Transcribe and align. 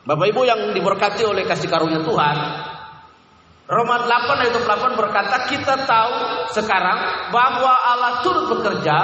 Bapak 0.00 0.26
Ibu 0.32 0.48
yang 0.48 0.60
diberkati 0.72 1.28
oleh 1.28 1.44
kasih 1.44 1.68
karunia 1.68 2.00
Tuhan, 2.00 2.36
Roma 3.70 4.02
8 4.02 4.42
ayat 4.42 4.56
8 4.66 4.98
berkata 4.98 5.46
kita 5.46 5.86
tahu 5.86 6.14
sekarang 6.56 7.30
bahwa 7.30 7.70
Allah 7.70 8.18
turut 8.24 8.50
bekerja 8.50 8.96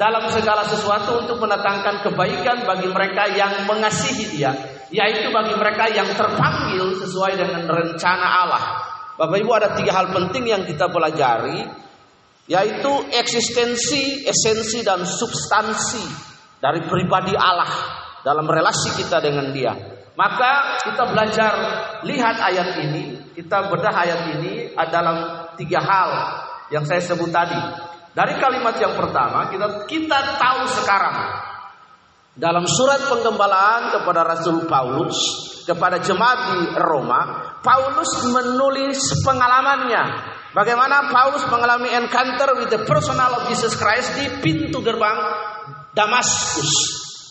dalam 0.00 0.30
segala 0.32 0.64
sesuatu 0.64 1.20
untuk 1.20 1.36
mendatangkan 1.42 2.00
kebaikan 2.00 2.64
bagi 2.64 2.88
mereka 2.88 3.28
yang 3.34 3.68
mengasihi 3.68 4.38
Dia, 4.38 4.54
yaitu 4.88 5.28
bagi 5.34 5.52
mereka 5.58 5.92
yang 5.92 6.08
terpanggil 6.14 6.96
sesuai 6.96 7.32
dengan 7.36 7.68
rencana 7.68 8.26
Allah. 8.46 8.64
Bapak 9.20 9.36
Ibu 9.36 9.50
ada 9.52 9.74
tiga 9.76 9.92
hal 9.98 10.14
penting 10.14 10.48
yang 10.48 10.62
kita 10.64 10.88
pelajari, 10.88 11.66
yaitu 12.48 12.92
eksistensi, 13.12 14.24
esensi 14.24 14.80
dan 14.80 15.04
substansi 15.04 16.04
dari 16.62 16.86
pribadi 16.88 17.34
Allah 17.34 17.68
dalam 18.24 18.46
relasi 18.48 18.94
kita 18.96 19.20
dengan 19.20 19.52
Dia. 19.52 19.95
Maka 20.16 20.80
kita 20.80 21.12
belajar 21.12 21.52
lihat 22.08 22.40
ayat 22.40 22.80
ini, 22.88 23.36
kita 23.36 23.68
bedah 23.68 23.92
ayat 23.92 24.20
ini 24.40 24.72
dalam 24.88 25.44
tiga 25.60 25.84
hal 25.84 26.10
yang 26.72 26.88
saya 26.88 27.04
sebut 27.04 27.28
tadi. 27.28 27.60
Dari 28.16 28.32
kalimat 28.40 28.80
yang 28.80 28.96
pertama, 28.96 29.52
kita 29.52 29.84
kita 29.84 30.40
tahu 30.40 30.64
sekarang 30.80 31.16
dalam 32.32 32.64
surat 32.64 33.04
penggembalaan 33.12 33.92
kepada 34.00 34.24
Rasul 34.24 34.64
Paulus 34.64 35.16
kepada 35.66 35.98
jemaat 35.98 36.54
di 36.54 36.60
Roma, 36.78 37.20
Paulus 37.60 38.22
menulis 38.30 39.20
pengalamannya. 39.26 40.32
Bagaimana 40.54 41.12
Paulus 41.12 41.44
mengalami 41.52 41.92
encounter 41.92 42.56
with 42.56 42.70
the 42.72 42.80
personal 42.88 43.42
of 43.42 43.50
Jesus 43.50 43.76
Christ 43.76 44.16
di 44.16 44.24
pintu 44.40 44.80
gerbang 44.80 45.18
Damaskus. 45.92 46.72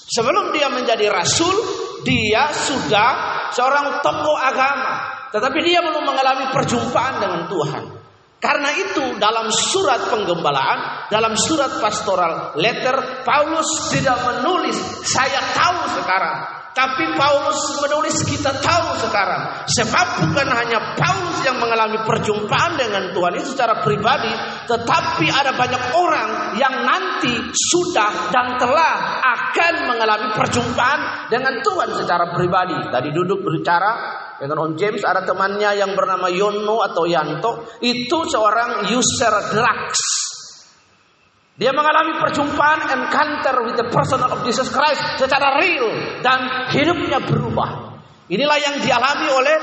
Sebelum 0.06 0.54
dia 0.54 0.70
menjadi 0.70 1.10
rasul, 1.10 1.54
dia 2.06 2.54
sudah 2.54 3.10
seorang 3.50 4.06
tokoh 4.06 4.38
agama, 4.38 5.26
tetapi 5.34 5.58
dia 5.66 5.82
belum 5.82 6.06
mengalami 6.06 6.54
perjumpaan 6.54 7.18
dengan 7.18 7.42
Tuhan. 7.50 7.84
Karena 8.38 8.70
itu 8.78 9.18
dalam 9.18 9.50
surat 9.50 10.06
penggembalaan, 10.06 11.10
dalam 11.10 11.34
surat 11.34 11.82
pastoral 11.82 12.54
letter, 12.62 13.26
Paulus 13.26 13.90
tidak 13.90 14.22
menulis 14.22 14.78
saya 15.02 15.42
tahu 15.58 15.98
sekarang, 15.98 16.38
tapi 16.76 17.08
Paulus 17.16 17.80
menulis 17.80 18.20
kita 18.28 18.52
tahu 18.60 19.00
sekarang. 19.00 19.64
Sebab 19.64 20.28
bukan 20.28 20.48
hanya 20.52 21.00
Paulus 21.00 21.40
yang 21.48 21.56
mengalami 21.56 22.04
perjumpaan 22.04 22.76
dengan 22.76 23.16
Tuhan 23.16 23.40
itu 23.40 23.56
secara 23.56 23.80
pribadi. 23.80 24.28
Tetapi 24.68 25.28
ada 25.32 25.56
banyak 25.56 25.84
orang 25.96 26.60
yang 26.60 26.84
nanti 26.84 27.32
sudah 27.56 28.28
dan 28.28 28.60
telah 28.60 29.24
akan 29.24 29.74
mengalami 29.88 30.36
perjumpaan 30.36 31.32
dengan 31.32 31.64
Tuhan 31.64 31.96
secara 31.96 32.36
pribadi. 32.36 32.76
Tadi 32.92 33.08
duduk 33.16 33.40
berbicara 33.40 33.92
dengan 34.36 34.68
Om 34.68 34.76
James 34.76 35.00
ada 35.08 35.24
temannya 35.24 35.80
yang 35.80 35.96
bernama 35.96 36.28
Yono 36.28 36.84
atau 36.84 37.08
Yanto. 37.08 37.72
Itu 37.80 38.28
seorang 38.28 38.92
user 38.92 39.32
drugs. 39.48 40.35
Dia 41.56 41.72
mengalami 41.72 42.20
perjumpaan 42.20 42.84
encounter 42.84 43.56
with 43.64 43.80
the 43.80 43.88
person 43.88 44.20
of 44.20 44.44
Jesus 44.44 44.68
Christ 44.68 45.00
secara 45.16 45.56
real 45.64 46.20
dan 46.20 46.68
hidupnya 46.76 47.24
berubah. 47.24 47.96
Inilah 48.28 48.60
yang 48.60 48.76
dialami 48.84 49.28
oleh 49.32 49.58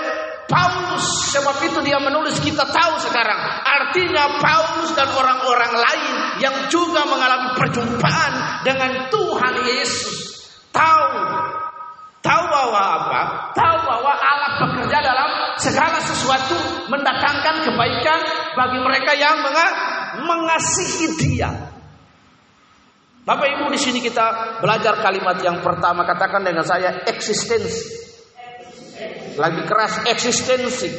Paulus. 0.49 1.33
Sebab 1.37 1.57
itu 1.69 1.85
dia 1.85 2.01
menulis 2.01 2.41
kita 2.41 2.65
tahu 2.65 2.95
sekarang. 2.97 3.41
Artinya 3.61 4.41
Paulus 4.41 4.97
dan 4.97 5.09
orang-orang 5.13 5.73
lain 5.77 6.15
yang 6.41 6.57
juga 6.73 7.05
mengalami 7.05 7.61
perjumpaan 7.61 8.65
dengan 8.65 9.13
Tuhan 9.13 9.55
Yesus. 9.69 10.17
Tahu. 10.73 11.09
Tahu 12.23 12.43
bahwa 12.49 12.81
apa? 13.03 13.21
Tahu 13.53 13.77
bahwa 13.83 14.13
Allah 14.15 14.53
bekerja 14.63 14.99
dalam 15.03 15.31
segala 15.59 15.99
sesuatu 16.01 16.87
mendatangkan 16.89 17.67
kebaikan 17.67 18.21
bagi 18.55 18.79
mereka 18.79 19.13
yang 19.19 19.43
mengasihi 20.23 21.07
dia. 21.19 21.72
Bapak 23.23 23.47
Ibu 23.55 23.71
di 23.71 23.79
sini 23.79 24.03
kita 24.03 24.59
belajar 24.59 24.99
kalimat 24.99 25.39
yang 25.47 25.63
pertama 25.63 26.03
katakan 26.03 26.43
dengan 26.43 26.67
saya 26.67 27.07
eksistensi. 27.07 28.03
Lagi 29.39 29.63
keras 29.63 30.03
eksistensi. 30.11 30.91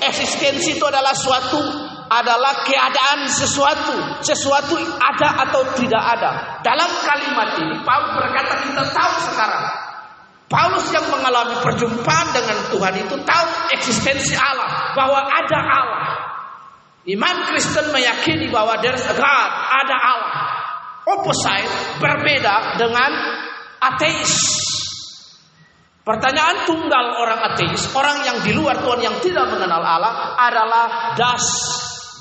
Eksistensi 0.00 0.80
itu 0.80 0.84
adalah 0.88 1.12
suatu 1.12 1.60
adalah 2.08 2.64
keadaan 2.64 3.28
sesuatu, 3.28 4.24
sesuatu 4.24 4.80
ada 4.96 5.44
atau 5.44 5.60
tidak 5.76 6.00
ada. 6.00 6.30
Dalam 6.64 6.88
kalimat 7.04 7.60
ini 7.60 7.76
Paulus 7.84 8.12
berkata 8.16 8.52
kita 8.64 8.84
tahu 8.88 9.14
sekarang. 9.28 9.64
Paulus 10.48 10.88
yang 10.88 11.04
mengalami 11.12 11.56
perjumpaan 11.60 12.32
dengan 12.32 12.58
Tuhan 12.72 12.94
itu 12.96 13.16
tahu 13.28 13.46
eksistensi 13.76 14.36
Allah, 14.40 14.92
bahwa 14.96 15.20
ada 15.20 15.58
Allah. 15.60 16.04
Iman 17.04 17.44
Kristen 17.44 17.92
meyakini 17.92 18.48
bahwa 18.48 18.80
there 18.80 18.96
is 18.96 19.04
a 19.04 19.16
God, 19.16 19.50
ada 19.68 19.96
Allah 20.00 20.61
opposite 21.18 21.68
berbeda 22.00 22.80
dengan 22.80 23.10
ateis. 23.82 24.34
Pertanyaan 26.02 26.66
tunggal 26.66 27.06
orang 27.22 27.40
ateis, 27.54 27.86
orang 27.94 28.26
yang 28.26 28.38
di 28.42 28.50
luar 28.50 28.82
Tuhan 28.82 29.00
yang 29.06 29.16
tidak 29.22 29.46
mengenal 29.54 29.82
Allah 29.82 30.34
adalah 30.34 31.14
does 31.14 31.46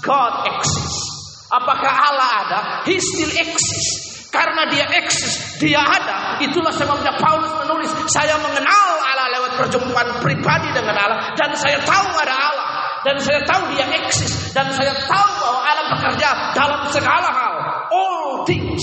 God 0.06 0.46
exist? 0.54 1.02
Apakah 1.50 1.90
Allah 1.90 2.30
ada? 2.46 2.60
He 2.86 3.02
still 3.02 3.34
exists. 3.34 4.12
Karena 4.32 4.64
dia 4.72 4.88
eksis, 4.96 5.60
dia 5.60 5.84
ada. 5.84 6.40
Itulah 6.40 6.72
sebabnya 6.72 7.12
Paulus 7.20 7.52
menulis, 7.52 7.92
saya 8.08 8.40
mengenal 8.40 8.88
Allah 9.04 9.28
lewat 9.36 9.52
perjumpaan 9.60 10.10
pribadi 10.24 10.72
dengan 10.72 10.96
Allah 10.96 11.36
dan 11.36 11.52
saya 11.60 11.84
tahu 11.84 12.10
ada 12.16 12.32
Allah 12.32 12.66
dan 13.04 13.16
saya 13.20 13.44
tahu 13.44 13.76
dia 13.76 13.86
eksis 13.92 14.56
dan 14.56 14.72
saya 14.72 14.96
tahu 15.04 15.30
bahwa 15.42 15.62
Allah 15.68 15.86
bekerja 16.00 16.30
dalam 16.56 16.82
segala 16.96 17.30
hal 17.30 17.51
all 17.92 18.48
things 18.48 18.82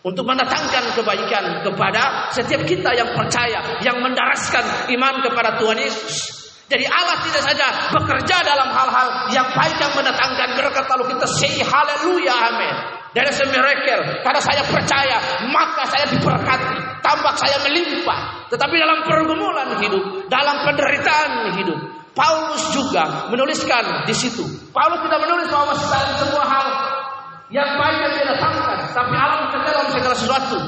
untuk 0.00 0.24
mendatangkan 0.24 0.96
kebaikan 0.96 1.44
kepada 1.62 2.32
setiap 2.32 2.64
kita 2.64 2.90
yang 2.96 3.12
percaya, 3.12 3.80
yang 3.84 4.00
mendaraskan 4.00 4.90
iman 4.96 5.14
kepada 5.22 5.60
Tuhan 5.60 5.78
Yesus. 5.78 6.40
Jadi 6.70 6.86
Allah 6.86 7.18
tidak 7.26 7.42
saja 7.42 7.66
bekerja 7.90 8.36
dalam 8.46 8.70
hal-hal 8.70 9.34
yang 9.34 9.50
baik 9.58 9.74
yang 9.82 9.90
mendatangkan 9.90 10.54
berkat 10.54 10.86
lalu 10.86 11.18
kita 11.18 11.26
say 11.26 11.58
haleluya 11.66 12.30
amin. 12.30 12.74
Dari 13.10 13.26
a 13.26 13.46
miracle. 13.50 14.22
Karena 14.22 14.38
saya 14.38 14.62
percaya 14.70 15.18
maka 15.50 15.82
saya 15.90 16.06
diberkati. 16.14 17.02
Tambah 17.02 17.34
saya 17.42 17.58
melimpah. 17.66 18.46
Tetapi 18.54 18.74
dalam 18.78 19.02
pergumulan 19.02 19.82
hidup, 19.82 20.30
dalam 20.30 20.62
penderitaan 20.62 21.58
hidup, 21.58 21.78
Paulus 22.14 22.70
juga 22.70 23.26
menuliskan 23.34 24.06
di 24.06 24.14
situ. 24.14 24.46
Paulus 24.70 25.02
tidak 25.02 25.26
menulis 25.26 25.50
bahwa 25.50 25.74
semua 25.74 26.44
hal 26.46 26.66
yang 27.50 27.70
baik 27.74 27.98
yang 27.98 28.12
dia 28.14 28.26
datangkan, 28.30 28.78
tapi 28.94 29.14
Allah 29.18 29.38
bekerja 29.50 29.70
dalam 29.74 29.90
segala 29.90 30.14
sesuatu. 30.14 30.58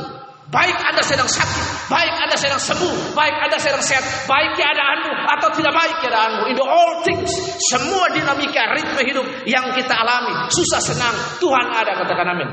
Baik 0.53 0.77
Anda 0.85 1.01
sedang 1.01 1.31
sakit, 1.33 1.89
baik 1.89 2.13
Anda 2.13 2.37
sedang 2.37 2.61
sembuh, 2.61 3.17
baik 3.17 3.35
Anda 3.41 3.57
sedang 3.57 3.81
sehat, 3.81 4.05
baik 4.29 4.53
keadaanmu 4.53 5.13
atau 5.39 5.49
tidak 5.57 5.73
baik 5.73 5.97
keadaanmu. 6.05 6.43
In 6.53 6.57
the 6.61 6.67
all 6.67 7.01
things, 7.01 7.33
semua 7.73 8.13
dinamika 8.13 8.69
ritme 8.77 9.01
hidup 9.01 9.25
yang 9.49 9.73
kita 9.73 9.97
alami, 9.97 10.53
susah 10.53 10.83
senang, 10.85 11.17
Tuhan 11.41 11.67
ada 11.73 12.05
katakan 12.05 12.37
amin. 12.37 12.51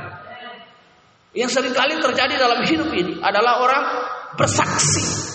Yang 1.36 1.60
sering 1.60 1.76
kali 1.76 2.00
terjadi 2.00 2.40
dalam 2.40 2.64
hidup 2.64 2.88
ini 2.96 3.20
adalah 3.20 3.68
orang 3.68 3.84
bersaksi. 4.40 5.28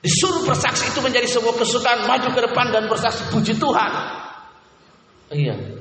Disuruh 0.00 0.48
bersaksi 0.48 0.88
itu 0.88 1.04
menjadi 1.04 1.28
sebuah 1.28 1.60
kesukaan 1.60 2.08
maju 2.08 2.28
ke 2.32 2.40
depan 2.40 2.72
dan 2.72 2.88
bersaksi 2.88 3.28
puji 3.28 3.60
Tuhan. 3.60 3.92
Iya. 5.28 5.79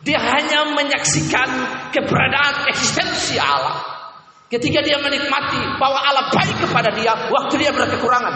Dia 0.00 0.16
hanya 0.16 0.72
menyaksikan 0.72 1.48
keberadaan 1.92 2.64
eksistensi 2.72 3.36
Allah. 3.36 3.84
Ketika 4.48 4.80
dia 4.82 4.96
menikmati 4.98 5.60
bahwa 5.76 6.00
Allah 6.00 6.32
baik 6.32 6.56
kepada 6.64 6.90
dia 6.96 7.12
waktu 7.28 7.54
dia 7.60 7.70
berkekurangan. 7.70 8.34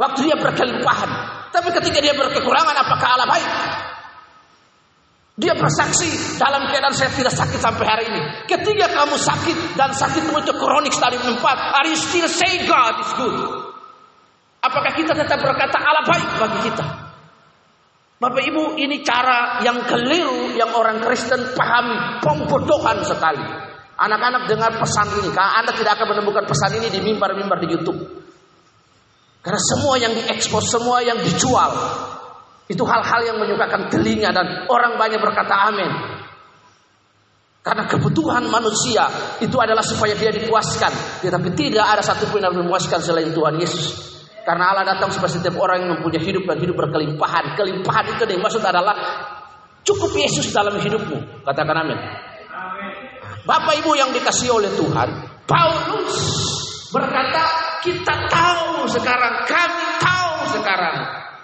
Waktu 0.00 0.20
dia 0.24 0.36
berkelimpahan. 0.40 1.10
Tapi 1.52 1.68
ketika 1.70 2.00
dia 2.00 2.16
berkekurangan 2.16 2.74
apakah 2.80 3.08
Allah 3.12 3.28
baik? 3.28 3.50
Dia 5.36 5.56
bersaksi 5.56 6.36
dalam 6.36 6.68
keadaan 6.68 6.92
saya 6.92 7.12
tidak 7.12 7.32
sakit 7.32 7.60
sampai 7.60 7.86
hari 7.88 8.04
ini. 8.08 8.20
Ketika 8.48 8.88
kamu 8.88 9.16
sakit 9.16 9.56
dan 9.76 9.92
sakitmu 9.92 10.36
itu 10.44 10.52
kronik 10.56 10.92
stadium 10.92 11.24
4, 11.24 11.40
are 11.44 11.88
you 11.88 11.96
still 11.96 12.28
say 12.28 12.64
God 12.68 13.00
is 13.00 13.12
good? 13.16 13.36
Apakah 14.64 14.92
kita 14.96 15.12
tetap 15.12 15.40
berkata 15.40 15.76
Allah 15.76 16.04
baik 16.08 16.28
bagi 16.40 16.58
kita? 16.72 17.11
Bapak 18.22 18.38
Ibu, 18.38 18.78
ini 18.78 19.02
cara 19.02 19.58
yang 19.66 19.82
keliru 19.82 20.54
yang 20.54 20.70
orang 20.78 21.02
Kristen 21.02 21.42
pahami, 21.58 22.22
pembodohan 22.22 23.02
sekali. 23.02 23.42
Anak-anak 23.98 24.46
dengar 24.46 24.78
pesan 24.78 25.10
ini, 25.18 25.34
karena 25.34 25.58
Anda 25.58 25.74
tidak 25.74 25.98
akan 25.98 26.14
menemukan 26.14 26.46
pesan 26.46 26.78
ini 26.78 26.86
di 26.86 27.02
mimbar-mimbar 27.02 27.58
di 27.58 27.74
YouTube. 27.74 27.98
Karena 29.42 29.58
semua 29.58 29.98
yang 29.98 30.14
diekspos, 30.14 30.70
semua 30.70 31.02
yang 31.02 31.18
dijual, 31.18 31.74
itu 32.70 32.86
hal-hal 32.86 33.26
yang 33.26 33.42
menyukakan 33.42 33.90
telinga 33.90 34.30
dan 34.30 34.70
orang 34.70 34.94
banyak 34.94 35.18
berkata 35.18 35.74
amin. 35.74 35.90
Karena 37.58 37.90
kebutuhan 37.90 38.46
manusia 38.46 39.10
itu 39.42 39.58
adalah 39.58 39.82
supaya 39.82 40.14
dia 40.14 40.30
dipuaskan. 40.30 41.26
Tetapi 41.26 41.58
tidak 41.58 41.86
ada 41.98 42.02
satupun 42.06 42.38
yang 42.38 42.54
memuaskan 42.54 43.02
selain 43.02 43.34
Tuhan 43.34 43.58
Yesus. 43.58 44.11
Karena 44.42 44.74
Allah 44.74 44.84
datang 44.96 45.14
supaya 45.14 45.30
setiap 45.30 45.54
orang 45.62 45.86
yang 45.86 45.90
mempunyai 45.98 46.22
hidup 46.22 46.44
dan 46.50 46.58
hidup 46.58 46.74
berkelimpahan. 46.74 47.54
Kelimpahan 47.54 48.04
itu 48.10 48.22
yang 48.26 48.42
maksud 48.42 48.62
adalah 48.62 48.94
cukup 49.86 50.10
Yesus 50.14 50.50
dalam 50.50 50.78
hidupmu. 50.78 51.46
Katakan 51.46 51.76
amin. 51.86 51.98
Bapak 53.42 53.74
Ibu 53.82 53.98
yang 53.98 54.14
dikasih 54.14 54.54
oleh 54.54 54.70
Tuhan, 54.78 55.08
Paulus 55.50 56.18
berkata, 56.94 57.42
kita 57.82 58.14
tahu 58.30 58.86
sekarang, 58.86 59.34
kami 59.50 59.86
tahu 59.98 60.34
sekarang. 60.54 60.96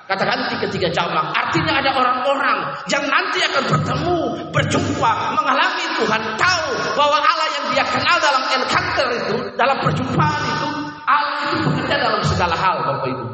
Katakan 0.08 0.40
di 0.48 0.56
ketiga 0.64 0.88
jamak. 0.88 1.36
Artinya 1.36 1.84
ada 1.84 1.92
orang-orang 1.92 2.58
yang 2.88 3.04
nanti 3.04 3.44
akan 3.44 3.64
bertemu, 3.68 4.18
berjumpa, 4.56 5.12
mengalami 5.36 5.84
Tuhan 6.00 6.22
tahu 6.40 6.68
bahwa 6.96 7.20
Allah 7.20 7.48
yang 7.60 7.66
dia 7.76 7.84
kenal 7.84 8.16
dalam 8.16 8.42
encounter 8.56 9.08
itu, 9.12 9.36
dalam 9.58 9.76
perjumpaan 9.84 10.42
itu, 10.48 10.68
Allah 11.04 11.32
itu 11.44 11.56
bekerja 11.60 11.96
dalam 12.00 12.17
segala 12.38 12.54
hal, 12.54 12.76
Bapak 12.86 13.08
Ibu. 13.10 13.26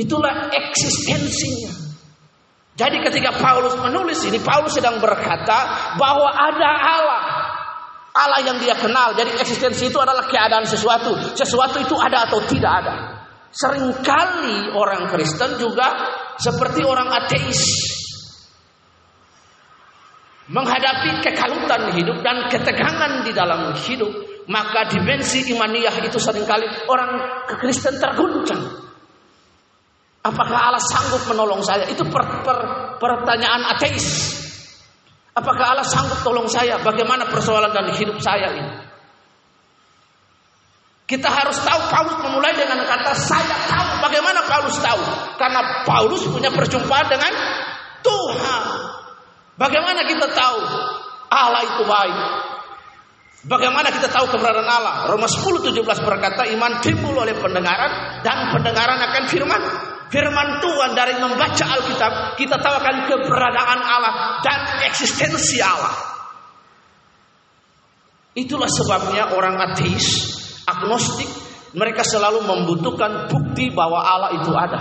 Itulah 0.00 0.48
eksistensinya. 0.48 1.84
Jadi 2.74 3.04
ketika 3.04 3.36
Paulus 3.36 3.76
menulis 3.78 4.24
ini, 4.24 4.40
Paulus 4.40 4.72
sedang 4.72 4.96
berkata 4.98 5.92
bahwa 6.00 6.32
ada 6.32 6.70
Allah. 6.72 7.22
Allah 8.14 8.40
yang 8.46 8.56
dia 8.58 8.74
kenal. 8.74 9.12
Jadi 9.14 9.36
eksistensi 9.36 9.92
itu 9.92 9.98
adalah 10.00 10.24
keadaan 10.24 10.64
sesuatu. 10.64 11.36
Sesuatu 11.36 11.84
itu 11.84 11.94
ada 12.00 12.26
atau 12.26 12.40
tidak 12.48 12.72
ada. 12.82 12.94
Seringkali 13.54 14.74
orang 14.74 15.06
Kristen 15.12 15.60
juga 15.60 16.16
seperti 16.40 16.82
orang 16.82 17.12
ateis. 17.12 17.62
Menghadapi 20.50 21.22
kekalutan 21.22 21.94
hidup 21.94 22.18
dan 22.26 22.50
ketegangan 22.50 23.22
di 23.22 23.30
dalam 23.30 23.70
hidup. 23.78 24.10
Maka 24.44 24.92
dimensi 24.92 25.40
imaniyah 25.56 26.04
itu 26.04 26.20
sering 26.20 26.44
kali 26.44 26.68
orang 26.88 27.44
Kristen 27.60 27.96
terguncang. 27.96 28.60
Apakah 30.24 30.72
Allah 30.72 30.80
sanggup 30.80 31.20
menolong 31.28 31.60
saya? 31.60 31.84
Itu 31.88 32.04
per, 32.08 32.44
per, 32.44 32.58
pertanyaan 32.96 33.76
ateis. 33.76 34.40
Apakah 35.36 35.76
Allah 35.76 35.84
sanggup 35.84 36.20
tolong 36.24 36.48
saya? 36.48 36.80
Bagaimana 36.80 37.28
persoalan 37.28 37.72
dan 37.72 37.92
hidup 37.92 38.16
saya 38.20 38.52
ini? 38.56 38.72
Kita 41.04 41.28
harus 41.28 41.60
tahu 41.60 41.80
Paulus 41.92 42.16
memulai 42.24 42.56
dengan 42.56 42.80
kata 42.88 43.12
saya 43.12 43.56
tahu. 43.68 44.08
Bagaimana 44.08 44.40
Paulus 44.48 44.80
tahu? 44.80 45.02
Karena 45.36 45.84
Paulus 45.84 46.24
punya 46.24 46.48
perjumpaan 46.48 47.04
dengan 47.12 47.32
Tuhan. 48.00 48.62
Bagaimana 49.60 50.08
kita 50.08 50.32
tahu 50.32 50.58
Allah 51.28 51.62
itu 51.68 51.82
baik? 51.84 52.18
Bagaimana 53.44 53.92
kita 53.92 54.08
tahu 54.08 54.32
keberadaan 54.32 54.64
Allah? 54.64 54.94
Roma 55.12 55.28
10 55.28 55.68
17 55.68 55.84
berkata 55.84 56.48
iman 56.48 56.80
timbul 56.80 57.12
oleh 57.12 57.36
pendengaran 57.36 58.24
dan 58.24 58.48
pendengaran 58.56 58.96
akan 59.04 59.24
firman. 59.28 59.62
Firman 60.08 60.64
Tuhan 60.64 60.90
dari 60.96 61.20
membaca 61.20 61.64
Alkitab 61.76 62.40
kita 62.40 62.56
tahu 62.56 62.74
akan 62.80 62.96
keberadaan 63.04 63.80
Allah 63.84 64.40
dan 64.40 64.80
eksistensi 64.88 65.60
Allah. 65.60 65.92
Itulah 68.32 68.66
sebabnya 68.66 69.36
orang 69.36 69.60
ateis 69.60 70.08
agnostik, 70.64 71.28
mereka 71.76 72.00
selalu 72.00 72.48
membutuhkan 72.48 73.28
bukti 73.28 73.68
bahwa 73.70 74.00
Allah 74.00 74.30
itu 74.40 74.50
ada. 74.56 74.80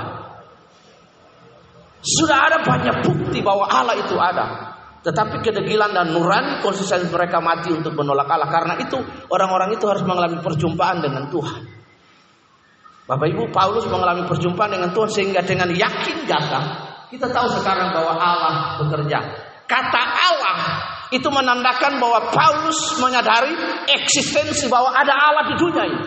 Sudah 2.00 2.48
ada 2.48 2.58
banyak 2.64 3.04
bukti 3.04 3.44
bahwa 3.44 3.68
Allah 3.68 4.00
itu 4.00 4.16
ada. 4.16 4.73
Tetapi 5.04 5.44
kedegilan 5.44 5.92
dan 5.92 6.16
nurani 6.16 6.64
konsisten 6.64 7.12
mereka 7.12 7.44
mati 7.44 7.76
untuk 7.76 7.92
menolak 7.92 8.28
Allah. 8.28 8.48
Karena 8.48 8.80
itu 8.80 8.96
orang-orang 9.28 9.76
itu 9.76 9.84
harus 9.84 10.04
mengalami 10.08 10.40
perjumpaan 10.40 11.04
dengan 11.04 11.28
Tuhan. 11.28 11.62
Bapak 13.04 13.28
Ibu 13.28 13.52
Paulus 13.52 13.84
mengalami 13.92 14.24
perjumpaan 14.24 14.72
dengan 14.80 14.96
Tuhan 14.96 15.12
sehingga 15.12 15.44
dengan 15.44 15.68
yakin 15.68 16.24
datang 16.24 16.94
kita 17.14 17.30
tahu 17.30 17.48
sekarang 17.62 17.94
bahwa 17.94 18.18
Allah 18.18 18.82
bekerja. 18.82 19.20
Kata 19.70 20.02
Allah 20.02 20.58
itu 21.14 21.30
menandakan 21.30 22.02
bahwa 22.02 22.34
Paulus 22.34 22.98
menyadari 22.98 23.54
eksistensi 23.86 24.66
bahwa 24.66 24.98
ada 24.98 25.14
Allah 25.14 25.44
di 25.54 25.56
dunia 25.62 25.84
ini. 25.86 26.02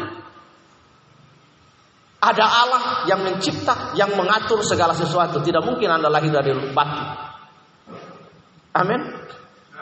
Ada 2.17 2.43
Allah 2.43 2.83
yang 3.07 3.23
mencipta, 3.23 3.95
yang 3.95 4.19
mengatur 4.19 4.59
segala 4.67 4.99
sesuatu. 4.99 5.39
Tidak 5.39 5.63
mungkin 5.63 5.95
Anda 5.95 6.11
lahir 6.11 6.35
dari 6.35 6.51
batu. 6.75 7.26
Amin. 8.77 9.01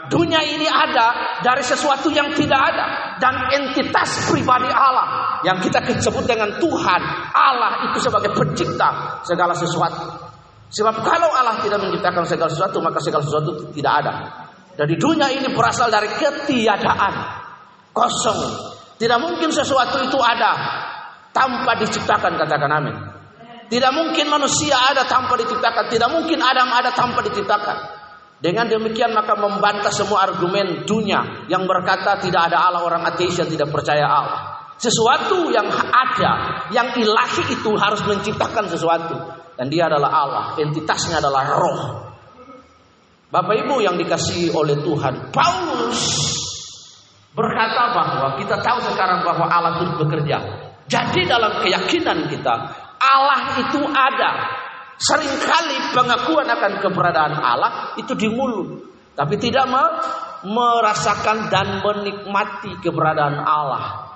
Dunia 0.04 0.36
ini 0.44 0.68
ada 0.68 1.40
dari 1.40 1.64
sesuatu 1.64 2.12
yang 2.12 2.28
tidak 2.36 2.60
ada 2.60 3.16
dan 3.16 3.48
entitas 3.56 4.28
pribadi 4.28 4.68
Allah 4.68 5.40
yang 5.48 5.56
kita 5.64 5.80
sebut 5.96 6.28
dengan 6.28 6.52
Tuhan. 6.60 7.00
Allah 7.32 7.88
itu 7.88 8.04
sebagai 8.04 8.36
pencipta 8.36 9.20
segala 9.24 9.56
sesuatu. 9.56 10.04
Sebab 10.68 10.94
kalau 11.00 11.30
Allah 11.32 11.56
tidak 11.64 11.80
menciptakan 11.80 12.26
segala 12.28 12.50
sesuatu, 12.52 12.84
maka 12.84 13.00
segala 13.00 13.24
sesuatu 13.24 13.72
tidak 13.72 13.92
ada. 14.04 14.12
Dan 14.74 14.90
di 14.90 14.96
dunia 14.98 15.30
ini 15.30 15.48
berasal 15.54 15.88
dari 15.88 16.10
ketiadaan. 16.12 17.14
Kosong. 17.94 18.40
Tidak 18.98 19.18
mungkin 19.22 19.54
sesuatu 19.54 20.02
itu 20.02 20.18
ada 20.18 20.52
tanpa 21.30 21.78
diciptakan 21.78 22.34
katakan 22.34 22.70
amin. 22.70 22.96
Tidak 23.70 23.92
mungkin 23.94 24.26
manusia 24.28 24.76
ada 24.76 25.06
tanpa 25.06 25.38
diciptakan. 25.38 25.88
Tidak 25.88 26.10
mungkin 26.10 26.42
Adam 26.42 26.68
ada 26.74 26.90
tanpa 26.90 27.22
diciptakan. 27.22 27.93
Dengan 28.44 28.68
demikian 28.68 29.16
maka 29.16 29.40
membantah 29.40 29.88
semua 29.88 30.28
argumen 30.28 30.84
dunia 30.84 31.48
yang 31.48 31.64
berkata 31.64 32.20
tidak 32.20 32.52
ada 32.52 32.60
Allah 32.60 32.84
orang 32.84 33.00
ateis 33.08 33.40
yang 33.40 33.48
tidak 33.48 33.72
percaya 33.72 34.04
Allah. 34.04 34.40
Sesuatu 34.76 35.48
yang 35.48 35.64
ada, 35.88 36.60
yang 36.68 36.92
ilahi 36.92 37.42
itu 37.48 37.72
harus 37.72 38.04
menciptakan 38.04 38.68
sesuatu. 38.68 39.16
Dan 39.56 39.72
dia 39.72 39.88
adalah 39.88 40.10
Allah, 40.12 40.44
entitasnya 40.60 41.24
adalah 41.24 41.56
roh. 41.56 41.80
Bapak 43.32 43.64
Ibu 43.64 43.80
yang 43.80 43.96
dikasihi 43.96 44.52
oleh 44.52 44.76
Tuhan, 44.76 45.32
Paulus 45.32 46.02
berkata 47.32 47.96
bahwa 47.96 48.28
kita 48.36 48.60
tahu 48.60 48.78
sekarang 48.92 49.24
bahwa 49.24 49.48
Allah 49.48 49.72
itu 49.80 50.04
bekerja. 50.04 50.36
Jadi 50.84 51.24
dalam 51.24 51.64
keyakinan 51.64 52.28
kita, 52.28 52.54
Allah 53.00 53.56
itu 53.56 53.80
ada. 53.88 54.30
Seringkali 54.94 55.90
pengakuan 55.90 56.46
akan 56.46 56.72
keberadaan 56.78 57.34
Allah 57.34 57.98
itu 57.98 58.14
di 58.14 58.30
mulut, 58.30 58.86
tapi 59.18 59.34
tidak 59.42 59.66
merasakan 60.46 61.50
dan 61.50 61.82
menikmati 61.82 62.78
keberadaan 62.78 63.42
Allah. 63.42 64.14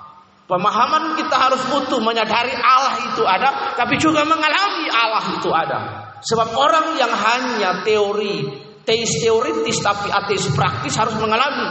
Pemahaman 0.49 1.13
kita 1.13 1.35
harus 1.37 1.61
butuh 1.69 2.01
menyadari 2.01 2.55
Allah 2.57 2.95
itu 3.11 3.21
ada, 3.21 3.75
tapi 3.77 4.01
juga 4.01 4.25
mengalami 4.25 4.89
Allah 4.89 5.23
itu 5.37 5.49
ada. 5.53 5.79
Sebab 6.25 6.57
orang 6.57 6.97
yang 6.97 7.13
hanya 7.13 7.85
teori, 7.85 8.49
teis 8.81 9.21
teoritis 9.21 9.77
tapi 9.83 10.09
ateis 10.09 10.49
praktis 10.57 10.97
harus 10.97 11.13
mengalami 11.21 11.69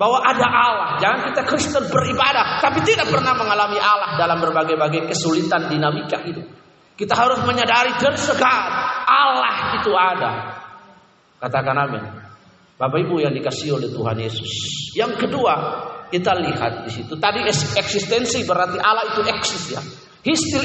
bahwa 0.00 0.16
ada 0.24 0.46
Allah. 0.48 0.88
Jangan 0.96 1.20
kita 1.28 1.42
Kristen 1.44 1.84
beribadah 1.92 2.64
tapi 2.64 2.80
tidak 2.88 3.12
pernah 3.12 3.36
mengalami 3.36 3.76
Allah 3.76 4.16
dalam 4.16 4.40
berbagai-bagai 4.40 5.12
kesulitan 5.12 5.68
dinamika 5.68 6.24
hidup. 6.24 6.59
Kita 7.00 7.16
harus 7.16 7.40
menyadari 7.48 7.96
tersegat 7.96 8.64
Allah 9.08 9.80
itu 9.80 9.88
ada. 9.96 10.32
Katakan 11.40 11.72
amin. 11.88 12.04
Bapak 12.76 13.00
Ibu 13.08 13.24
yang 13.24 13.32
dikasih 13.32 13.80
oleh 13.80 13.88
Tuhan 13.88 14.20
Yesus. 14.20 14.52
Yang 14.92 15.24
kedua, 15.24 15.54
kita 16.12 16.36
lihat 16.36 16.84
di 16.84 16.92
situ. 16.92 17.16
Tadi 17.16 17.40
eksistensi 17.80 18.44
berarti 18.44 18.76
Allah 18.76 19.16
itu 19.16 19.20
eksis 19.24 19.64
ya. 19.72 19.80
He 20.20 20.36
still. 20.36 20.60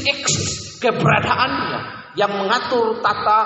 Keberadaannya 0.76 1.80
yang 2.20 2.32
mengatur 2.36 3.00
tata 3.00 3.40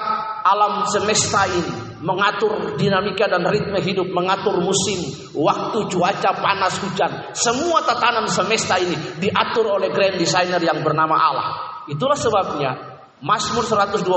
alam 0.43 0.84
semesta 0.89 1.46
ini, 1.46 2.01
mengatur 2.01 2.75
dinamika 2.75 3.29
dan 3.29 3.46
ritme 3.46 3.77
hidup, 3.79 4.10
mengatur 4.12 4.60
musim, 4.60 4.98
waktu, 5.38 5.88
cuaca, 5.88 6.31
panas, 6.38 6.77
hujan. 6.81 7.31
Semua 7.38 7.86
tatanan 7.86 8.25
semesta 8.27 8.81
ini 8.81 8.98
diatur 9.22 9.77
oleh 9.77 9.93
grand 9.93 10.17
designer 10.17 10.60
yang 10.60 10.81
bernama 10.81 11.15
Allah. 11.15 11.69
Itulah 11.89 12.17
sebabnya 12.17 12.72
Mazmur 13.19 13.67
121 13.67 14.08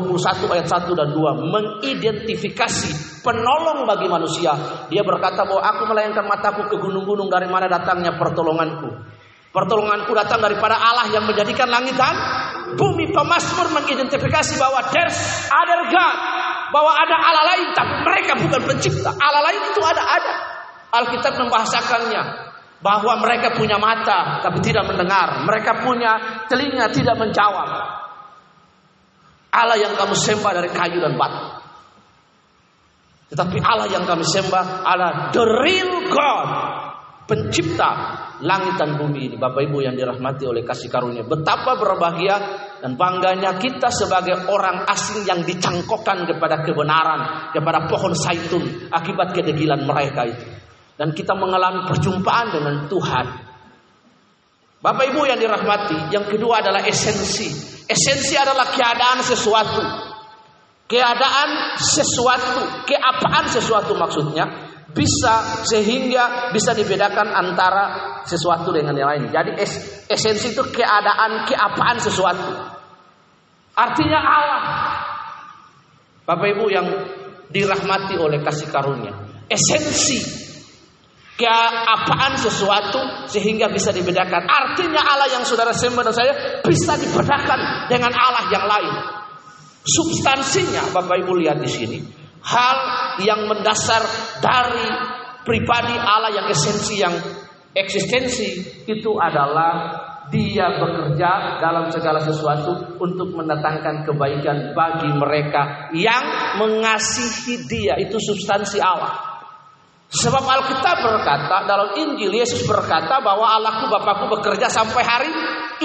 ayat 0.47 0.67
1 0.71 0.95
dan 0.95 1.09
2 1.11 1.51
mengidentifikasi 1.51 3.19
penolong 3.27 3.83
bagi 3.83 4.07
manusia. 4.07 4.55
Dia 4.87 5.03
berkata 5.03 5.43
bahwa 5.43 5.59
aku 5.59 5.91
melayangkan 5.91 6.23
mataku 6.23 6.71
ke 6.71 6.77
gunung-gunung 6.79 7.27
dari 7.27 7.51
mana 7.51 7.67
datangnya 7.67 8.15
pertolonganku. 8.15 8.95
Pertolonganku 9.53 10.15
datang 10.15 10.41
daripada 10.41 10.79
Allah 10.79 11.11
yang 11.11 11.27
menjadikan 11.27 11.67
langit 11.67 11.99
dan 11.99 12.15
bumi. 12.79 13.11
Pemasmur 13.11 13.75
mengidentifikasi 13.75 14.55
bahwa 14.57 14.81
there's 14.95 15.19
other 15.51 15.83
God. 15.91 16.17
Bahwa 16.73 16.93
ada 16.95 17.17
Allah 17.21 17.45
lain 17.53 17.69
tapi 17.75 17.95
mereka 18.07 18.33
bukan 18.39 18.61
pencipta. 18.71 19.13
Allah 19.13 19.43
lain 19.51 19.61
itu 19.67 19.83
ada 19.83 20.03
ada. 20.09 20.35
Alkitab 20.93 21.37
membahasakannya 21.43 22.52
bahwa 22.83 23.17
mereka 23.23 23.55
punya 23.55 23.79
mata 23.79 24.43
tapi 24.43 24.59
tidak 24.61 24.91
mendengar, 24.91 25.47
mereka 25.47 25.81
punya 25.81 26.45
telinga 26.51 26.91
tidak 26.91 27.15
menjawab. 27.17 27.69
Allah 29.53 29.77
yang 29.79 29.95
kamu 29.95 30.17
sembah 30.17 30.53
dari 30.53 30.71
kayu 30.73 30.99
dan 30.99 31.15
batu. 31.15 31.63
Tetapi 33.33 33.65
Allah 33.65 33.89
yang 33.89 34.05
kami 34.05 34.29
sembah 34.29 34.85
adalah 34.85 35.33
the 35.33 35.45
real 35.45 35.93
God. 36.13 36.49
Pencipta 37.23 37.91
langit 38.45 38.77
dan 38.77 38.99
bumi 38.99 39.31
ini. 39.31 39.37
Bapak 39.39 39.65
Ibu 39.65 39.79
yang 39.81 39.97
dirahmati 39.97 40.45
oleh 40.45 40.67
kasih 40.67 40.91
karunia. 40.91 41.23
Betapa 41.25 41.79
berbahagia 41.79 42.37
dan 42.83 42.99
bangganya 42.99 43.57
kita 43.57 43.89
sebagai 43.89 44.51
orang 44.51 44.85
asing 44.91 45.25
yang 45.25 45.41
dicangkokkan 45.47 46.29
kepada 46.29 46.61
kebenaran. 46.67 47.49
Kepada 47.55 47.89
pohon 47.89 48.13
saitun 48.13 48.91
akibat 48.91 49.33
kedegilan 49.33 49.87
mereka 49.87 50.29
itu. 50.29 50.45
Dan 51.03 51.19
kita 51.19 51.35
mengalami 51.35 51.83
perjumpaan 51.91 52.55
dengan 52.55 52.87
Tuhan. 52.87 53.27
Bapak 54.79 55.03
Ibu 55.11 55.27
yang 55.27 55.35
dirahmati, 55.43 56.15
yang 56.15 56.31
kedua 56.31 56.63
adalah 56.63 56.87
esensi. 56.87 57.51
Esensi 57.91 58.39
adalah 58.39 58.71
keadaan 58.71 59.19
sesuatu. 59.19 59.83
Keadaan 60.87 61.75
sesuatu, 61.75 62.87
keapaan 62.87 63.51
sesuatu 63.51 63.99
maksudnya 63.99 64.47
bisa 64.95 65.67
sehingga 65.67 66.55
bisa 66.55 66.71
dibedakan 66.71 67.35
antara 67.35 67.85
sesuatu 68.23 68.71
dengan 68.71 68.95
yang 68.95 69.11
lain. 69.11 69.35
Jadi 69.35 69.59
es, 69.59 70.07
esensi 70.07 70.55
itu 70.55 70.63
keadaan 70.71 71.51
keapaan 71.51 71.99
sesuatu. 71.99 72.47
Artinya 73.75 74.21
Allah. 74.23 74.63
Bapak 76.23 76.47
Ibu 76.47 76.65
yang 76.71 76.87
dirahmati 77.51 78.15
oleh 78.23 78.39
kasih 78.39 78.71
karunia. 78.71 79.19
Esensi 79.51 80.42
keapaan 81.43 82.39
sesuatu 82.39 83.27
sehingga 83.27 83.67
bisa 83.67 83.91
dibedakan. 83.91 84.47
Artinya 84.47 85.03
Allah 85.03 85.27
yang 85.35 85.43
saudara 85.43 85.75
sembah 85.75 86.03
dan 86.07 86.15
saya 86.15 86.33
bisa 86.63 86.95
dibedakan 86.95 87.91
dengan 87.91 88.15
Allah 88.15 88.47
yang 88.55 88.65
lain. 88.71 88.95
Substansinya 89.83 90.95
Bapak 90.95 91.27
Ibu 91.27 91.43
lihat 91.43 91.59
di 91.59 91.67
sini, 91.67 91.99
hal 92.47 92.77
yang 93.27 93.51
mendasar 93.51 94.07
dari 94.39 94.87
pribadi 95.43 95.99
Allah 95.99 96.31
yang 96.31 96.47
esensi 96.47 97.03
yang 97.03 97.19
eksistensi 97.75 98.63
itu 98.87 99.11
adalah 99.19 99.99
dia 100.31 100.79
bekerja 100.79 101.59
dalam 101.59 101.91
segala 101.91 102.23
sesuatu 102.23 102.95
untuk 103.03 103.35
mendatangkan 103.35 104.07
kebaikan 104.07 104.71
bagi 104.71 105.11
mereka 105.11 105.91
yang 105.91 106.57
mengasihi 106.63 107.67
dia 107.67 107.99
itu 107.99 108.23
substansi 108.23 108.79
Allah. 108.79 109.32
Sebab 110.13 110.45
Alkitab 110.45 110.97
berkata 111.01 111.65
dalam 111.65 111.97
Injil 111.97 112.37
Yesus 112.37 112.69
berkata 112.69 113.25
bahwa 113.25 113.49
Allahku 113.49 113.89
Bapakku 113.89 114.29
bekerja 114.29 114.69
sampai 114.69 115.01
hari 115.01 115.33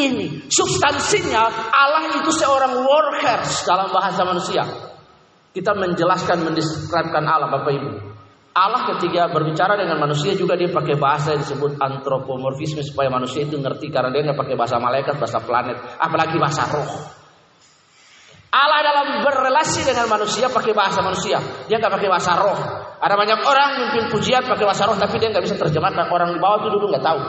ini. 0.03 0.51
Substansinya 0.51 1.47
Allah 1.71 2.11
itu 2.11 2.27
seorang 2.35 2.75
workers 2.75 3.63
dalam 3.63 3.87
bahasa 3.87 4.27
manusia. 4.27 4.67
Kita 5.55 5.71
menjelaskan 5.71 6.43
mendeskripsikan 6.43 7.23
Allah 7.23 7.47
Bapak 7.55 7.71
Ibu. 7.71 7.89
Allah 8.51 8.89
ketika 8.91 9.31
berbicara 9.31 9.79
dengan 9.79 10.01
manusia 10.01 10.35
juga 10.35 10.59
dia 10.59 10.73
pakai 10.75 10.99
bahasa 10.99 11.31
yang 11.31 11.45
disebut 11.47 11.79
antropomorfisme 11.79 12.83
supaya 12.83 13.07
manusia 13.07 13.47
itu 13.47 13.55
ngerti 13.55 13.87
karena 13.93 14.11
dia 14.11 14.27
nggak 14.27 14.39
pakai 14.43 14.59
bahasa 14.59 14.75
malaikat, 14.81 15.15
bahasa 15.21 15.39
planet, 15.39 15.77
apalagi 16.01 16.35
bahasa 16.35 16.65
roh. 16.73 16.89
Allah 18.51 18.79
dalam 18.81 19.07
berrelasi 19.23 19.85
dengan 19.85 20.09
manusia 20.09 20.49
pakai 20.49 20.73
bahasa 20.73 20.99
manusia, 21.05 21.37
dia 21.69 21.77
nggak 21.79 21.93
pakai 21.95 22.09
bahasa 22.09 22.33
roh. 22.33 22.59
Ada 22.97 23.13
banyak 23.13 23.39
orang 23.45 23.69
mimpin 23.77 24.03
pujian 24.09 24.41
pakai 24.41 24.65
bahasa 24.65 24.89
roh 24.89 24.97
tapi 24.97 25.21
dia 25.21 25.29
nggak 25.29 25.45
bisa 25.45 25.55
terjemahkan. 25.57 26.09
Orang 26.09 26.33
di 26.33 26.39
bawah 26.41 26.65
itu 26.65 26.69
dulu 26.73 26.89
nggak 26.89 27.05
tahu. 27.05 27.21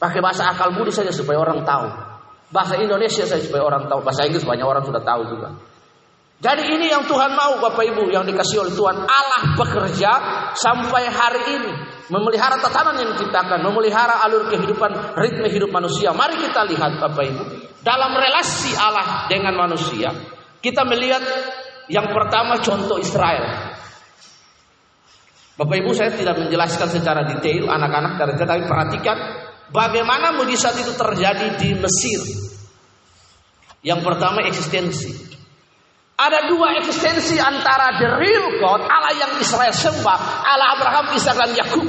Pakai 0.00 0.20
bahasa 0.20 0.48
akal 0.52 0.76
budi 0.76 0.92
saja 0.92 1.12
supaya 1.12 1.40
orang 1.40 1.64
tahu. 1.64 1.88
Bahasa 2.52 2.76
Indonesia 2.76 3.24
saja 3.24 3.40
supaya 3.40 3.64
orang 3.64 3.88
tahu. 3.88 4.04
Bahasa 4.04 4.28
Inggris 4.28 4.44
banyak 4.44 4.66
orang 4.66 4.84
sudah 4.84 5.00
tahu 5.00 5.22
juga. 5.32 5.56
Jadi 6.40 6.72
ini 6.72 6.88
yang 6.88 7.04
Tuhan 7.04 7.36
mau 7.36 7.60
Bapak 7.60 7.84
Ibu 7.84 8.08
yang 8.08 8.24
dikasih 8.24 8.64
oleh 8.64 8.72
Tuhan 8.72 8.96
Allah 9.04 9.42
bekerja 9.60 10.12
sampai 10.56 11.04
hari 11.12 11.42
ini 11.60 11.72
memelihara 12.08 12.56
tatanan 12.56 12.96
yang 12.96 13.12
diciptakan, 13.12 13.60
memelihara 13.60 14.24
alur 14.24 14.48
kehidupan, 14.48 15.20
ritme 15.20 15.52
hidup 15.52 15.68
manusia. 15.68 16.16
Mari 16.16 16.40
kita 16.40 16.64
lihat 16.64 16.96
Bapak 16.96 17.24
Ibu 17.28 17.44
dalam 17.84 18.16
relasi 18.16 18.72
Allah 18.72 19.28
dengan 19.28 19.52
manusia. 19.52 20.16
Kita 20.64 20.84
melihat 20.88 21.20
yang 21.92 22.08
pertama 22.08 22.56
contoh 22.60 22.96
Israel. 22.96 23.69
Bapak 25.60 25.76
Ibu 25.76 25.92
saya 25.92 26.16
tidak 26.16 26.40
menjelaskan 26.40 26.88
secara 26.88 27.20
detail 27.28 27.68
anak-anak 27.68 28.16
dari 28.16 28.32
tetapi 28.32 28.64
perhatikan 28.64 29.16
bagaimana 29.68 30.32
mujizat 30.32 30.72
itu 30.80 30.96
terjadi 30.96 31.60
di 31.60 31.76
Mesir. 31.76 32.20
Yang 33.84 34.00
pertama 34.00 34.40
eksistensi. 34.48 35.12
Ada 36.16 36.48
dua 36.48 36.80
eksistensi 36.80 37.36
antara 37.36 37.92
the 38.00 38.08
real 38.16 38.56
God, 38.56 38.88
Allah 38.88 39.12
yang 39.20 39.32
Israel 39.36 39.72
sembah, 39.72 40.20
Allah 40.48 40.80
Abraham, 40.80 41.06
Ishak 41.20 41.36
dan 41.36 41.52
Yakub. 41.52 41.84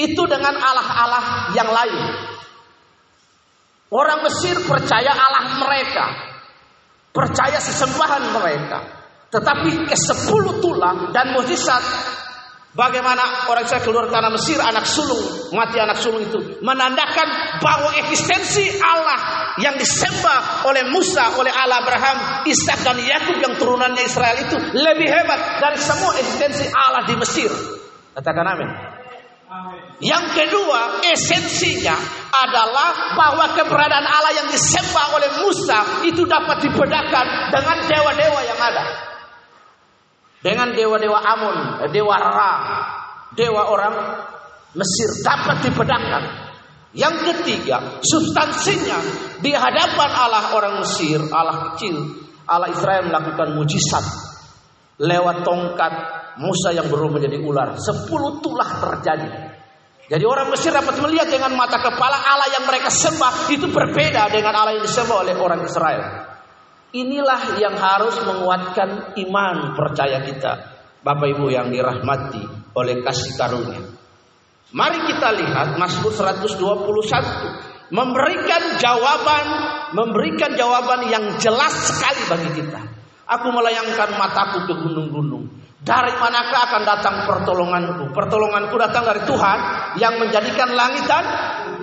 Itu 0.00 0.24
dengan 0.24 0.56
Allah-Allah 0.56 1.52
yang 1.52 1.68
lain. 1.68 2.00
Orang 3.92 4.24
Mesir 4.24 4.56
percaya 4.64 5.12
Allah 5.12 5.60
mereka. 5.60 6.04
Percaya 7.12 7.60
sesembahan 7.60 8.24
mereka. 8.32 8.78
Tetapi 9.28 9.84
ke 9.84 9.96
sepuluh 9.96 10.64
tulang 10.64 11.12
dan 11.12 11.36
mujizat 11.36 11.84
Bagaimana 12.74 13.46
orang 13.46 13.70
saya 13.70 13.86
keluar 13.86 14.10
tanah 14.10 14.34
Mesir 14.34 14.58
anak 14.58 14.82
sulung 14.82 15.54
mati 15.54 15.78
anak 15.78 16.02
sulung 16.02 16.26
itu 16.26 16.58
menandakan 16.58 17.58
bahwa 17.62 17.94
eksistensi 18.02 18.66
Allah 18.82 19.54
yang 19.62 19.78
disembah 19.78 20.66
oleh 20.66 20.82
Musa 20.90 21.38
oleh 21.38 21.54
Allah 21.54 21.86
Abraham, 21.86 22.42
Ishak 22.50 22.82
dan 22.82 22.98
Yakub 22.98 23.38
yang 23.38 23.54
turunannya 23.62 24.02
Israel 24.02 24.42
itu 24.42 24.58
lebih 24.74 25.06
hebat 25.06 25.62
dari 25.62 25.78
semua 25.78 26.18
eksistensi 26.18 26.66
Allah 26.74 27.06
di 27.06 27.14
Mesir. 27.14 27.50
Katakan 28.10 28.42
amin. 28.42 28.70
Yang 30.02 30.34
kedua, 30.34 30.98
esensinya 31.06 31.94
adalah 32.34 33.14
bahwa 33.14 33.54
keberadaan 33.54 34.02
Allah 34.02 34.34
yang 34.34 34.48
disembah 34.50 35.14
oleh 35.14 35.30
Musa 35.46 36.02
itu 36.02 36.26
dapat 36.26 36.58
dibedakan 36.66 37.54
dengan 37.54 37.78
dewa-dewa 37.86 38.40
yang 38.42 38.58
ada 38.58 39.13
dengan 40.44 40.76
dewa-dewa 40.76 41.18
Amun, 41.24 41.56
dewa 41.88 42.16
Ra, 42.20 42.54
dewa 43.32 43.62
orang 43.72 43.96
Mesir 44.76 45.08
dapat 45.24 45.64
dibedakan. 45.64 46.24
Yang 46.94 47.16
ketiga, 47.32 47.98
substansinya 48.04 49.00
di 49.40 49.50
hadapan 49.50 50.10
Allah 50.12 50.52
orang 50.52 50.84
Mesir, 50.84 51.18
Allah 51.32 51.72
kecil, 51.72 51.96
Allah 52.44 52.70
Israel 52.70 53.08
melakukan 53.08 53.56
mujizat 53.56 54.04
lewat 55.00 55.42
tongkat 55.42 55.92
Musa 56.38 56.70
yang 56.70 56.86
berubah 56.86 57.18
menjadi 57.18 57.40
ular. 57.42 57.80
Sepuluh 57.80 58.38
tulah 58.38 58.68
terjadi. 58.78 59.30
Jadi 60.04 60.24
orang 60.28 60.52
Mesir 60.52 60.70
dapat 60.70 61.00
melihat 61.00 61.32
dengan 61.32 61.56
mata 61.56 61.80
kepala 61.80 62.20
Allah 62.20 62.52
yang 62.52 62.68
mereka 62.68 62.92
sembah 62.92 63.48
itu 63.48 63.72
berbeda 63.72 64.28
dengan 64.28 64.52
Allah 64.52 64.76
yang 64.76 64.84
disembah 64.84 65.24
oleh 65.24 65.34
orang 65.34 65.64
Israel. 65.64 66.33
Inilah 66.94 67.58
yang 67.58 67.74
harus 67.74 68.14
menguatkan 68.22 69.18
iman 69.18 69.74
percaya 69.74 70.22
kita. 70.22 70.78
Bapak 71.02 71.26
Ibu 71.26 71.50
yang 71.50 71.74
dirahmati 71.74 72.70
oleh 72.70 73.02
kasih 73.02 73.34
karunia. 73.34 73.82
Mari 74.70 75.02
kita 75.10 75.34
lihat 75.34 75.74
Mazmur 75.74 76.14
121 76.14 77.90
memberikan 77.90 78.78
jawaban 78.78 79.44
memberikan 79.90 80.54
jawaban 80.54 81.10
yang 81.10 81.34
jelas 81.42 81.74
sekali 81.74 82.22
bagi 82.30 82.62
kita. 82.62 82.78
Aku 83.26 83.50
melayangkan 83.50 84.14
mataku 84.14 84.62
ke 84.70 84.74
gunung-gunung. 84.86 85.50
Dari 85.82 86.14
manakah 86.14 86.62
akan 86.70 86.82
datang 86.86 87.16
pertolonganku? 87.26 88.14
Pertolonganku 88.14 88.74
datang 88.78 89.02
dari 89.02 89.26
Tuhan 89.26 89.58
yang 89.98 90.14
menjadikan 90.22 90.70
langit 90.70 91.10
dan 91.10 91.26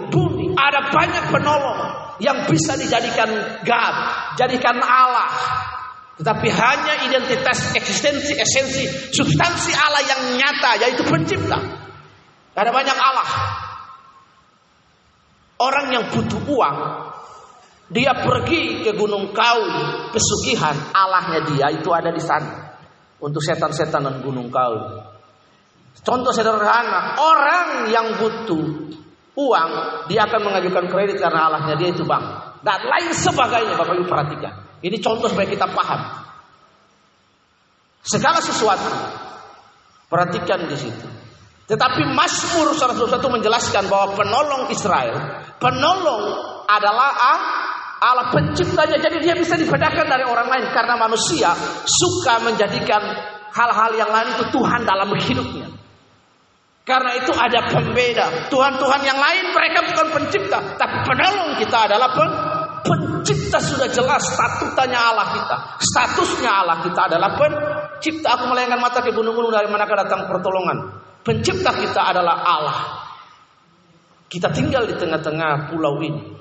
bumi. 0.08 0.56
Ada 0.56 0.88
banyak 0.88 1.26
penolong 1.36 1.91
yang 2.22 2.46
bisa 2.46 2.78
dijadikan 2.78 3.30
God, 3.66 3.96
jadikan 4.38 4.78
Allah. 4.78 5.34
Tetapi 6.22 6.48
hanya 6.54 7.10
identitas 7.10 7.74
eksistensi, 7.74 8.38
esensi, 8.38 8.86
substansi 9.10 9.74
Allah 9.74 10.06
yang 10.06 10.22
nyata, 10.38 10.72
yaitu 10.86 11.02
pencipta. 11.02 11.58
Ada 12.54 12.70
banyak 12.70 12.94
Allah. 12.94 13.30
Orang 15.58 15.90
yang 15.90 16.14
butuh 16.14 16.42
uang, 16.46 16.78
dia 17.90 18.14
pergi 18.14 18.86
ke 18.86 18.94
Gunung 18.94 19.34
Kawi, 19.34 20.14
pesugihan, 20.14 20.78
Allahnya 20.94 21.42
dia 21.50 21.68
itu 21.74 21.90
ada 21.90 22.14
di 22.14 22.22
sana. 22.22 22.78
Untuk 23.22 23.42
setan-setan 23.42 24.06
dan 24.06 24.16
Gunung 24.22 24.54
Kawi. 24.54 25.02
Contoh 26.02 26.34
sederhana, 26.34 27.18
orang 27.18 27.90
yang 27.94 28.18
butuh 28.18 28.94
uang, 29.36 29.70
dia 30.12 30.28
akan 30.28 30.42
mengajukan 30.52 30.86
kredit 30.92 31.18
karena 31.20 31.48
Allahnya 31.48 31.76
dia 31.80 31.90
itu 31.92 32.04
bank. 32.04 32.60
Dan 32.62 32.80
lain 32.86 33.12
sebagainya, 33.16 33.74
Bapak 33.80 33.96
Ibu 33.98 34.06
perhatikan. 34.06 34.54
Ini 34.82 34.98
contoh 35.02 35.30
supaya 35.30 35.48
kita 35.50 35.66
paham. 35.72 36.02
Segala 38.02 38.42
sesuatu, 38.42 38.90
perhatikan 40.10 40.66
di 40.66 40.78
situ. 40.78 41.08
Tetapi 41.70 42.04
Mazmur 42.12 42.76
121 42.76 43.38
menjelaskan 43.40 43.88
bahwa 43.88 44.18
penolong 44.20 44.64
Israel, 44.74 45.16
penolong 45.62 46.24
adalah 46.68 47.16
Allah 48.02 48.28
penciptanya. 48.34 48.98
Jadi 49.00 49.24
dia 49.24 49.38
bisa 49.38 49.56
dibedakan 49.56 50.10
dari 50.10 50.26
orang 50.26 50.50
lain 50.50 50.66
karena 50.74 50.98
manusia 50.98 51.54
suka 51.86 52.44
menjadikan 52.44 53.00
hal-hal 53.54 53.92
yang 53.96 54.10
lain 54.12 54.36
itu 54.36 54.46
Tuhan 54.52 54.82
dalam 54.84 55.08
hidupnya. 55.16 55.81
Karena 56.82 57.14
itu 57.14 57.30
ada 57.30 57.70
pembeda. 57.70 58.50
Tuhan-Tuhan 58.50 59.02
yang 59.06 59.20
lain 59.22 59.46
mereka 59.54 59.86
bukan 59.86 60.08
pencipta, 60.18 60.60
tapi 60.82 60.98
penolong 61.06 61.54
kita 61.62 61.78
adalah 61.86 62.10
pen 62.10 62.30
pencipta 62.82 63.62
sudah 63.62 63.86
jelas 63.86 64.26
statutanya 64.26 65.14
Allah 65.14 65.28
kita. 65.30 65.56
Statusnya 65.78 66.50
Allah 66.50 66.82
kita 66.82 67.02
adalah 67.06 67.38
pencipta. 67.38 68.34
Aku 68.34 68.50
melayangkan 68.50 68.82
mata 68.82 69.06
ke 69.06 69.14
gunung-gunung 69.14 69.54
dari 69.54 69.70
manakah 69.70 70.10
datang 70.10 70.26
pertolongan. 70.26 71.06
Pencipta 71.22 71.70
kita 71.78 72.02
adalah 72.02 72.42
Allah. 72.42 72.78
Kita 74.26 74.50
tinggal 74.50 74.90
di 74.90 74.98
tengah-tengah 74.98 75.70
pulau 75.70 76.02
ini. 76.02 76.34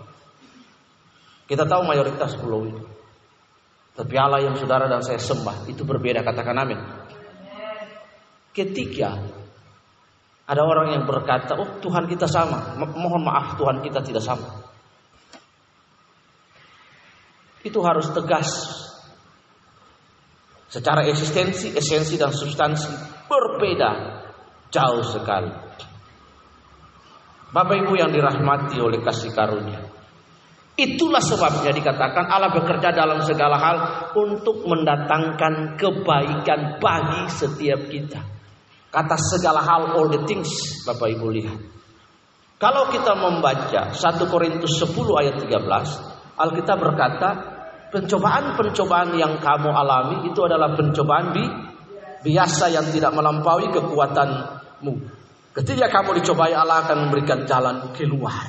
Kita 1.45 1.69
tahu 1.69 1.85
mayoritas 1.85 2.33
pulau 2.41 2.65
ini. 2.65 2.81
Tapi 3.93 4.15
Allah 4.17 4.41
yang 4.41 4.57
saudara 4.57 4.89
dan 4.89 5.05
saya 5.05 5.21
sembah 5.21 5.69
itu 5.69 5.85
berbeda 5.85 6.25
katakan 6.25 6.57
amin. 6.57 6.81
Ketika 8.57 9.40
ada 10.51 10.67
orang 10.67 10.99
yang 10.99 11.07
berkata, 11.07 11.55
"Oh, 11.55 11.79
Tuhan 11.79 12.11
kita 12.11 12.27
sama." 12.27 12.75
Mohon 12.75 13.23
maaf, 13.23 13.55
Tuhan 13.55 13.79
kita 13.87 14.03
tidak 14.03 14.19
sama. 14.27 14.51
Itu 17.63 17.79
harus 17.87 18.11
tegas. 18.11 18.51
Secara 20.67 21.07
eksistensi, 21.07 21.71
esensi 21.71 22.19
dan 22.19 22.35
substansi 22.35 22.91
berbeda 23.31 23.91
jauh 24.75 25.07
sekali. 25.07 25.51
Bapak 27.51 27.77
Ibu 27.87 27.95
yang 27.99 28.11
dirahmati 28.11 28.79
oleh 28.79 29.03
kasih 29.03 29.35
karunia. 29.35 29.83
Itulah 30.79 31.21
sebabnya 31.21 31.75
dikatakan 31.75 32.31
Allah 32.31 32.55
bekerja 32.55 32.95
dalam 32.95 33.19
segala 33.27 33.59
hal 33.59 33.77
untuk 34.17 34.67
mendatangkan 34.67 35.75
kebaikan 35.75 36.79
bagi 36.79 37.23
setiap 37.29 37.91
kita. 37.91 38.40
Kata 38.91 39.15
segala 39.15 39.63
hal 39.63 39.95
all 39.95 40.11
the 40.11 40.27
things 40.27 40.51
Bapak 40.83 41.15
Ibu 41.15 41.27
lihat. 41.31 41.61
Kalau 42.61 42.93
kita 42.93 43.17
membaca 43.17 43.95
1 43.95 43.97
Korintus 44.29 44.77
10 44.83 44.93
ayat 45.17 45.41
13, 45.41 46.37
Alkitab 46.37 46.77
berkata, 46.77 47.29
pencobaan-pencobaan 47.89 49.17
yang 49.17 49.39
kamu 49.41 49.71
alami 49.73 50.29
itu 50.29 50.41
adalah 50.45 50.77
pencobaan 50.77 51.33
bi 51.33 51.45
biasa 52.21 52.69
yang 52.69 52.87
tidak 52.93 53.17
melampaui 53.17 53.73
kekuatanmu. 53.73 54.95
Ketika 55.51 55.87
kamu 55.89 56.21
dicobai 56.23 56.55
Allah 56.55 56.85
akan 56.87 57.09
memberikan 57.09 57.49
jalan 57.49 57.91
keluar. 57.97 58.45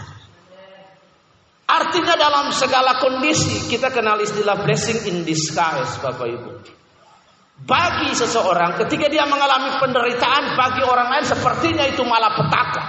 Artinya 1.72 2.20
dalam 2.20 2.52
segala 2.52 3.00
kondisi 3.00 3.72
kita 3.72 3.96
kenal 3.96 4.20
istilah 4.20 4.60
blessing 4.68 5.08
in 5.08 5.24
disguise 5.24 5.98
Bapak 6.04 6.28
Ibu. 6.28 6.52
Bagi 7.62 8.10
seseorang 8.18 8.82
ketika 8.86 9.06
dia 9.06 9.22
mengalami 9.30 9.78
penderitaan 9.78 10.58
bagi 10.58 10.82
orang 10.82 11.14
lain 11.14 11.26
sepertinya 11.30 11.86
itu 11.86 12.02
malah 12.02 12.34
petaka. 12.34 12.84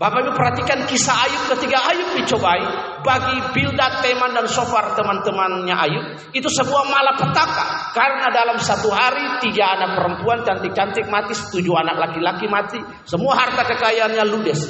Bapak 0.00 0.24
Ibu 0.24 0.32
perhatikan 0.32 0.88
kisah 0.88 1.28
Ayub 1.28 1.42
ketika 1.52 1.76
Ayub 1.92 2.16
dicobai 2.16 2.64
bagi 3.04 3.36
Bildad, 3.52 4.00
Teman 4.00 4.32
dan 4.32 4.48
Sofar 4.48 4.96
teman-temannya 4.96 5.76
Ayub 5.76 6.04
itu 6.32 6.48
sebuah 6.48 6.88
malapetaka 6.88 7.92
karena 7.92 8.32
dalam 8.32 8.56
satu 8.56 8.88
hari 8.88 9.44
tiga 9.44 9.76
anak 9.76 10.00
perempuan 10.00 10.40
cantik-cantik 10.40 11.04
mati, 11.12 11.36
tujuh 11.36 11.76
anak 11.76 12.00
laki-laki 12.00 12.48
mati, 12.48 12.80
semua 13.04 13.36
harta 13.36 13.68
kekayaannya 13.68 14.24
ludes. 14.24 14.64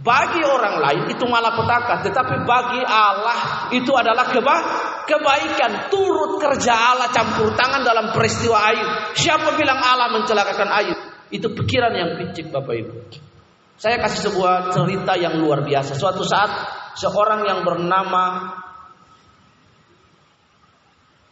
Bagi 0.00 0.40
orang 0.40 0.80
lain 0.80 1.02
itu 1.12 1.28
malapetaka, 1.28 2.00
tetapi 2.00 2.48
bagi 2.48 2.80
Allah 2.88 3.68
itu 3.68 3.92
adalah 3.92 4.32
keba 4.32 4.56
kebaikan. 5.06 5.88
Turut 5.92 6.40
kerja 6.40 6.72
Allah 6.72 7.08
campur 7.12 7.52
tangan 7.56 7.84
dalam 7.84 8.12
peristiwa 8.12 8.58
Ayub. 8.60 8.90
Siapa 9.16 9.56
bilang 9.56 9.80
Allah 9.80 10.12
mencelakakan 10.12 10.68
Ayub? 10.68 10.98
Itu 11.32 11.52
pikiran 11.52 11.92
yang 11.92 12.10
picik 12.20 12.52
Bapak 12.52 12.74
Ibu. 12.74 12.94
Saya 13.74 13.98
kasih 13.98 14.30
sebuah 14.30 14.70
cerita 14.70 15.18
yang 15.18 15.40
luar 15.40 15.66
biasa. 15.66 15.98
Suatu 15.98 16.22
saat 16.22 16.50
seorang 16.94 17.42
yang 17.42 17.66
bernama 17.66 18.54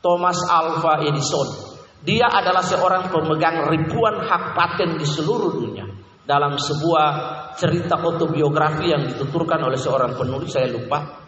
Thomas 0.02 0.42
Alva 0.51 1.07
Edison. 1.07 1.70
Dia 2.03 2.27
adalah 2.27 2.66
seorang 2.66 3.14
pemegang 3.14 3.70
ribuan 3.70 4.27
hak 4.27 4.59
paten 4.59 4.99
di 4.99 5.07
seluruh 5.07 5.55
dunia. 5.55 5.87
Dalam 6.27 6.59
sebuah 6.59 7.09
cerita 7.55 7.99
autobiografi 7.99 8.90
yang 8.90 9.07
dituturkan 9.07 9.62
oleh 9.62 9.79
seorang 9.79 10.18
penulis, 10.18 10.51
saya 10.51 10.66
lupa. 10.66 11.22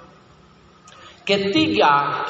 Ketiga, 1.25 2.21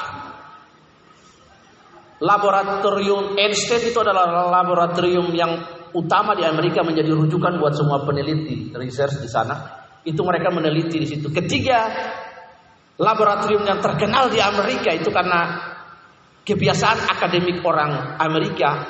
laboratorium 2.22 3.34
Einstein 3.34 3.90
itu 3.90 3.98
adalah 3.98 4.48
laboratorium 4.54 5.34
yang 5.34 5.50
utama 5.94 6.34
di 6.38 6.46
Amerika 6.46 6.86
menjadi 6.86 7.10
rujukan 7.10 7.58
buat 7.58 7.74
semua 7.74 8.06
peneliti 8.06 8.70
research 8.70 9.18
di 9.18 9.26
sana. 9.26 9.82
Itu 10.06 10.22
mereka 10.22 10.54
meneliti 10.54 11.02
di 11.02 11.08
situ. 11.10 11.26
Ketiga, 11.34 11.90
laboratorium 12.98 13.66
yang 13.66 13.82
terkenal 13.82 14.30
di 14.30 14.38
Amerika 14.38 14.94
itu 14.94 15.10
karena 15.10 15.74
kebiasaan 16.44 17.08
akademik 17.08 17.64
orang 17.64 18.20
Amerika, 18.20 18.84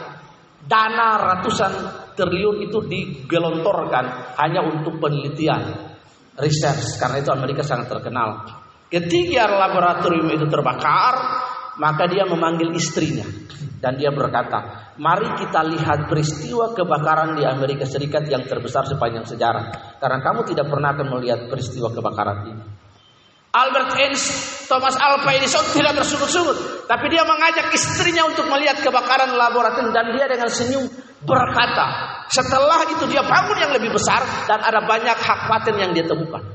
dana 0.65 1.17
ratusan 1.17 1.73
triliun 2.19 2.67
itu 2.67 2.79
digelontorkan 2.85 4.37
hanya 4.41 4.65
untuk 4.65 4.99
penelitian 4.99 5.93
research 6.41 6.99
karena 6.99 7.23
itu 7.23 7.31
Amerika 7.31 7.63
sangat 7.63 7.89
terkenal. 7.89 8.64
Ketiga 8.95 9.51
laboratorium 9.51 10.31
itu 10.31 10.47
terbakar, 10.47 11.15
maka 11.83 12.07
dia 12.07 12.23
memanggil 12.31 12.71
istrinya 12.79 13.27
dan 13.83 13.99
dia 13.99 14.15
berkata, 14.15 14.95
Mari 14.95 15.35
kita 15.43 15.67
lihat 15.67 16.07
peristiwa 16.07 16.71
kebakaran 16.71 17.35
di 17.35 17.43
Amerika 17.43 17.83
Serikat 17.83 18.31
yang 18.31 18.47
terbesar 18.47 18.87
sepanjang 18.87 19.27
sejarah. 19.27 19.99
Karena 19.99 20.23
kamu 20.23 20.47
tidak 20.47 20.71
pernah 20.71 20.95
akan 20.95 21.19
melihat 21.19 21.51
peristiwa 21.51 21.91
kebakaran 21.91 22.47
ini. 22.55 22.63
Albert 23.51 23.91
Einstein, 23.99 24.71
Thomas 24.71 24.95
Alva 24.95 25.31
Edison 25.35 25.67
tidak 25.75 25.99
bersungut-sungut. 25.99 26.87
Tapi 26.87 27.07
dia 27.11 27.27
mengajak 27.27 27.75
istrinya 27.75 28.31
untuk 28.31 28.47
melihat 28.47 28.79
kebakaran 28.79 29.35
laboratorium. 29.35 29.91
Dan 29.91 30.15
dia 30.15 30.31
dengan 30.31 30.47
senyum 30.47 30.87
berkata, 31.27 31.87
setelah 32.31 32.87
itu 32.87 33.11
dia 33.11 33.27
bangun 33.27 33.59
yang 33.59 33.75
lebih 33.75 33.91
besar. 33.91 34.23
Dan 34.47 34.63
ada 34.63 34.87
banyak 34.87 35.19
hak 35.19 35.41
paten 35.51 35.75
yang 35.83 35.91
dia 35.91 36.07
temukan. 36.07 36.54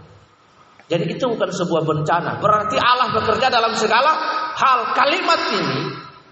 Jadi 0.89 1.05
itu 1.05 1.21
bukan 1.29 1.53
sebuah 1.53 1.85
bencana. 1.85 2.41
Berarti 2.41 2.81
Allah 2.81 3.13
bekerja 3.13 3.53
dalam 3.53 3.77
segala 3.77 4.09
hal. 4.57 4.97
Kalimat 4.97 5.39
ini 5.53 5.79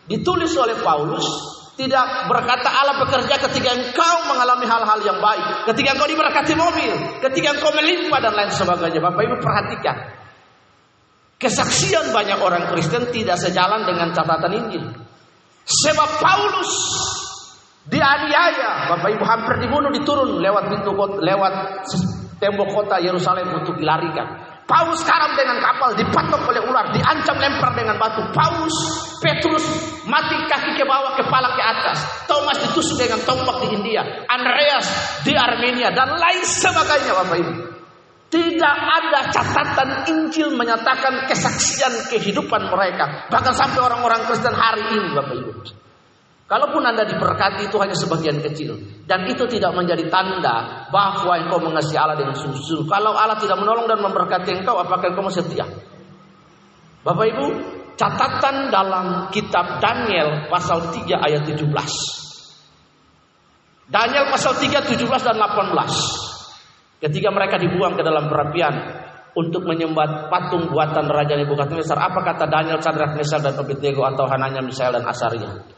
ditulis 0.10 0.50
oleh 0.58 0.74
Paulus 0.82 1.58
tidak 1.78 2.26
berkata 2.26 2.74
Allah 2.74 2.98
bekerja 3.06 3.38
ketika 3.38 3.70
engkau 3.70 4.16
mengalami 4.26 4.66
hal-hal 4.66 5.00
yang 5.06 5.22
baik. 5.22 5.70
Ketika 5.70 5.94
engkau 5.94 6.10
diberkati 6.10 6.58
mobil. 6.58 6.90
Ketika 7.22 7.54
engkau 7.54 7.70
melimpah 7.70 8.18
dan 8.18 8.34
lain 8.34 8.50
sebagainya. 8.50 8.98
Bapak 8.98 9.22
Ibu 9.22 9.36
perhatikan. 9.38 9.98
Kesaksian 11.38 12.10
banyak 12.10 12.42
orang 12.42 12.66
Kristen 12.74 13.14
tidak 13.14 13.38
sejalan 13.38 13.86
dengan 13.86 14.10
catatan 14.10 14.58
Injil. 14.58 14.90
Sebab 15.70 16.10
Paulus 16.18 16.74
dianiaya. 17.86 18.98
Bapak 18.98 19.14
Ibu 19.14 19.22
hampir 19.22 19.62
dibunuh 19.62 19.94
diturun 19.94 20.42
lewat 20.42 20.74
pintu 20.74 20.98
lewat 21.22 21.54
tembok 22.38 22.70
kota 22.74 22.98
Yerusalem 23.02 23.62
untuk 23.62 23.78
dilarikan. 23.78 24.48
Paulus 24.68 25.00
karam 25.08 25.32
dengan 25.32 25.64
kapal, 25.64 25.96
dipatok 25.96 26.44
oleh 26.44 26.60
ular, 26.68 26.92
diancam 26.92 27.40
lempar 27.40 27.72
dengan 27.72 27.96
batu. 27.96 28.20
Paulus, 28.36 28.76
Petrus 29.24 29.64
mati 30.04 30.36
kaki 30.44 30.76
ke 30.76 30.84
bawah, 30.84 31.16
kepala 31.16 31.56
ke 31.56 31.64
atas. 31.64 32.28
Thomas 32.28 32.60
ditusuk 32.60 33.00
dengan 33.00 33.24
tombak 33.24 33.64
di 33.64 33.80
India. 33.80 34.04
Andreas 34.28 34.88
di 35.24 35.32
Armenia 35.40 35.88
dan 35.96 36.20
lain 36.20 36.44
sebagainya 36.44 37.16
Bapak 37.16 37.38
Ibu. 37.40 37.54
Tidak 38.28 38.78
ada 38.92 39.32
catatan 39.32 39.90
Injil 40.12 40.52
menyatakan 40.52 41.32
kesaksian 41.32 42.12
kehidupan 42.12 42.68
mereka. 42.68 43.32
Bahkan 43.32 43.54
sampai 43.56 43.80
orang-orang 43.80 44.28
Kristen 44.28 44.52
hari 44.52 44.84
ini 45.00 45.16
Bapak 45.16 45.36
Ibu. 45.48 45.52
Kalaupun 46.48 46.80
Anda 46.80 47.04
diberkati 47.04 47.68
itu 47.68 47.76
hanya 47.76 47.92
sebagian 47.92 48.40
kecil. 48.40 48.80
Dan 49.04 49.28
itu 49.28 49.44
tidak 49.52 49.76
menjadi 49.76 50.08
tanda 50.08 50.88
bahwa 50.88 51.36
engkau 51.44 51.60
mengasihi 51.60 52.00
Allah 52.00 52.16
dengan 52.16 52.40
sungguh-sungguh. 52.40 52.88
Kalau 52.88 53.12
Allah 53.12 53.36
tidak 53.36 53.60
menolong 53.60 53.84
dan 53.84 54.00
memberkati 54.00 54.64
engkau, 54.64 54.80
apakah 54.80 55.12
engkau 55.12 55.28
masih 55.28 55.44
setia? 55.44 55.68
Bapak 57.04 57.26
Ibu, 57.36 57.46
catatan 58.00 58.72
dalam 58.72 59.28
kitab 59.28 59.84
Daniel 59.84 60.48
pasal 60.48 60.88
3 60.96 61.20
ayat 61.20 61.44
17. 61.44 61.68
Daniel 63.92 64.32
pasal 64.32 64.56
3, 64.56 64.88
17 64.88 65.04
dan 65.04 65.36
18. 65.36 67.04
Ketika 67.04 67.30
mereka 67.30 67.60
dibuang 67.60 68.00
ke 68.00 68.04
dalam 68.08 68.32
perapian 68.32 68.72
untuk 69.36 69.68
menyembah 69.68 70.32
patung 70.32 70.72
buatan 70.72 71.12
Raja 71.12 71.36
Nebukadnezar, 71.36 72.00
apa 72.00 72.24
kata 72.24 72.48
Daniel, 72.48 72.80
Sadrak, 72.80 73.20
Mesal 73.20 73.44
dan 73.44 73.60
Abednego 73.60 74.08
atau 74.08 74.24
Hananya, 74.32 74.64
Misael 74.64 74.96
dan 74.96 75.04
Asaria? 75.04 75.77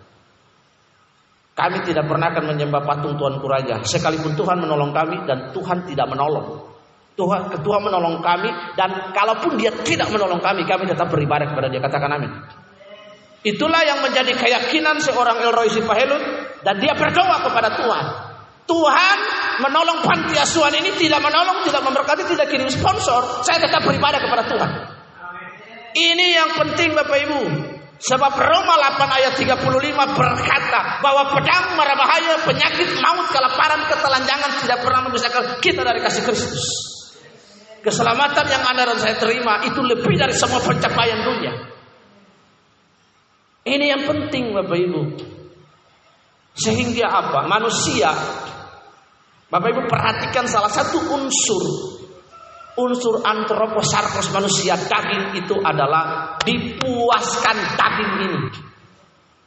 Kami 1.59 1.83
tidak 1.83 2.07
pernah 2.07 2.31
akan 2.31 2.55
menyembah 2.55 2.87
patung 2.87 3.19
Tuhan 3.19 3.43
Kuraja. 3.43 3.83
Sekalipun 3.83 4.31
Tuhan 4.39 4.63
menolong 4.63 4.95
kami 4.95 5.27
dan 5.27 5.51
Tuhan 5.51 5.83
tidak 5.83 6.07
menolong. 6.07 6.71
Tuhan, 7.19 7.51
Tuhan 7.51 7.81
menolong 7.83 8.23
kami 8.23 8.47
dan 8.79 9.11
kalaupun 9.11 9.59
dia 9.59 9.75
tidak 9.83 10.07
menolong 10.07 10.39
kami, 10.39 10.63
kami 10.63 10.87
tetap 10.87 11.11
beribadah 11.11 11.51
kepada 11.51 11.67
dia. 11.67 11.83
Katakan 11.83 12.15
amin. 12.15 12.31
Itulah 13.43 13.83
yang 13.83 13.99
menjadi 13.99 14.39
keyakinan 14.39 15.03
seorang 15.03 15.43
Elroy 15.43 15.67
Sipahelut 15.67 16.23
dan 16.63 16.79
dia 16.79 16.95
berdoa 16.95 17.43
kepada 17.43 17.75
Tuhan. 17.75 18.05
Tuhan 18.63 19.17
menolong 19.59 19.99
panti 19.99 20.39
asuhan 20.39 20.71
ini 20.79 20.95
tidak 20.95 21.19
menolong, 21.19 21.67
tidak 21.67 21.83
memberkati, 21.83 22.23
tidak 22.23 22.47
kirim 22.47 22.71
sponsor. 22.71 23.43
Saya 23.43 23.67
tetap 23.67 23.83
beribadah 23.83 24.23
kepada 24.23 24.43
Tuhan. 24.47 24.71
Ini 25.91 26.27
yang 26.39 26.51
penting 26.55 26.95
Bapak 26.95 27.19
Ibu. 27.27 27.41
Sebab 27.99 28.31
Roma 28.31 28.79
8 28.95 29.11
ayat 29.11 29.33
35 29.35 29.59
berkata 30.15 31.03
bahwa 31.03 31.35
pedang 31.35 31.75
marah 31.75 31.99
bahaya, 31.99 32.39
penyakit, 32.47 32.95
maut, 33.03 33.27
kelaparan, 33.27 33.91
ketelanjangan 33.91 34.51
tidak 34.63 34.79
pernah 34.87 35.01
memisahkan 35.11 35.59
kita 35.59 35.83
dari 35.83 35.99
kasih 35.99 36.23
Kristus. 36.23 36.63
Keselamatan 37.83 38.47
yang 38.47 38.63
Anda 38.63 38.95
dan 38.95 38.99
saya 39.03 39.19
terima 39.19 39.67
itu 39.67 39.83
lebih 39.83 40.15
dari 40.15 40.31
semua 40.31 40.63
pencapaian 40.63 41.27
dunia. 41.27 41.53
Ini 43.67 43.85
yang 43.91 44.03
penting 44.07 44.55
Bapak 44.55 44.79
Ibu. 44.79 45.01
Sehingga 46.55 47.07
apa? 47.07 47.51
Manusia 47.51 48.15
Bapak 49.51 49.75
Ibu 49.75 49.81
perhatikan 49.91 50.47
salah 50.47 50.71
satu 50.71 51.03
unsur 51.19 51.63
unsur 52.79 53.19
antroposarkos 53.19 54.31
manusia 54.31 54.79
daging 54.79 55.43
itu 55.43 55.55
adalah 55.59 56.35
dipuaskan 56.39 57.57
daging 57.75 58.11
ini. 58.23 58.39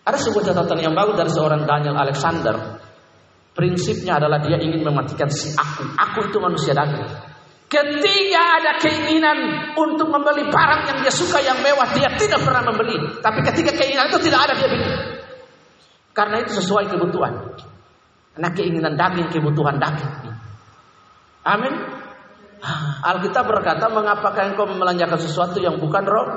Ada 0.02 0.18
sebuah 0.18 0.52
catatan 0.52 0.82
yang 0.82 0.92
bagus 0.92 1.16
dari 1.16 1.30
seorang 1.32 1.64
Daniel 1.64 1.96
Alexander. 1.96 2.56
Prinsipnya 3.52 4.20
adalah 4.20 4.40
dia 4.40 4.60
ingin 4.60 4.84
mematikan 4.84 5.28
si 5.32 5.52
aku. 5.56 5.84
Aku 5.96 6.28
itu 6.28 6.38
manusia 6.42 6.76
daging. 6.76 7.32
Ketika 7.72 8.42
ada 8.60 8.72
keinginan 8.76 9.72
untuk 9.72 10.12
membeli 10.12 10.44
barang 10.44 10.82
yang 10.92 10.98
dia 11.00 11.12
suka 11.12 11.40
yang 11.40 11.56
mewah, 11.64 11.88
dia 11.96 12.12
tidak 12.20 12.44
pernah 12.44 12.60
membeli. 12.68 13.00
Tapi 13.24 13.40
ketika 13.48 13.72
keinginan 13.72 14.12
itu 14.12 14.20
tidak 14.28 14.44
ada, 14.44 14.52
dia 14.60 14.68
beli. 14.68 14.88
Karena 16.12 16.44
itu 16.44 16.52
sesuai 16.60 16.92
kebutuhan. 16.92 17.32
Karena 18.36 18.48
keinginan 18.52 18.92
daging, 18.92 19.32
kebutuhan 19.32 19.80
daging. 19.80 20.12
Amin. 21.48 22.01
Alkitab 23.02 23.44
berkata, 23.50 23.90
mengapakah 23.90 24.54
engkau 24.54 24.70
melanjakan 24.70 25.18
sesuatu 25.18 25.58
yang 25.58 25.82
bukan 25.82 26.04
roh? 26.06 26.28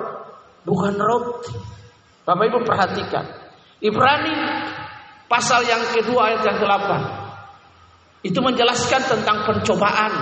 Bukan 0.65 0.97
roti. 0.97 1.53
Bapak 2.25 2.49
Ibu 2.49 2.65
perhatikan. 2.65 3.25
Ibrani 3.77 4.33
pasal 5.29 5.69
yang 5.69 5.85
kedua 5.93 6.33
ayat 6.33 6.41
yang 6.41 6.57
ke-8. 6.57 6.89
Itu 8.25 8.41
menjelaskan 8.41 9.01
tentang 9.05 9.45
pencobaan 9.45 10.13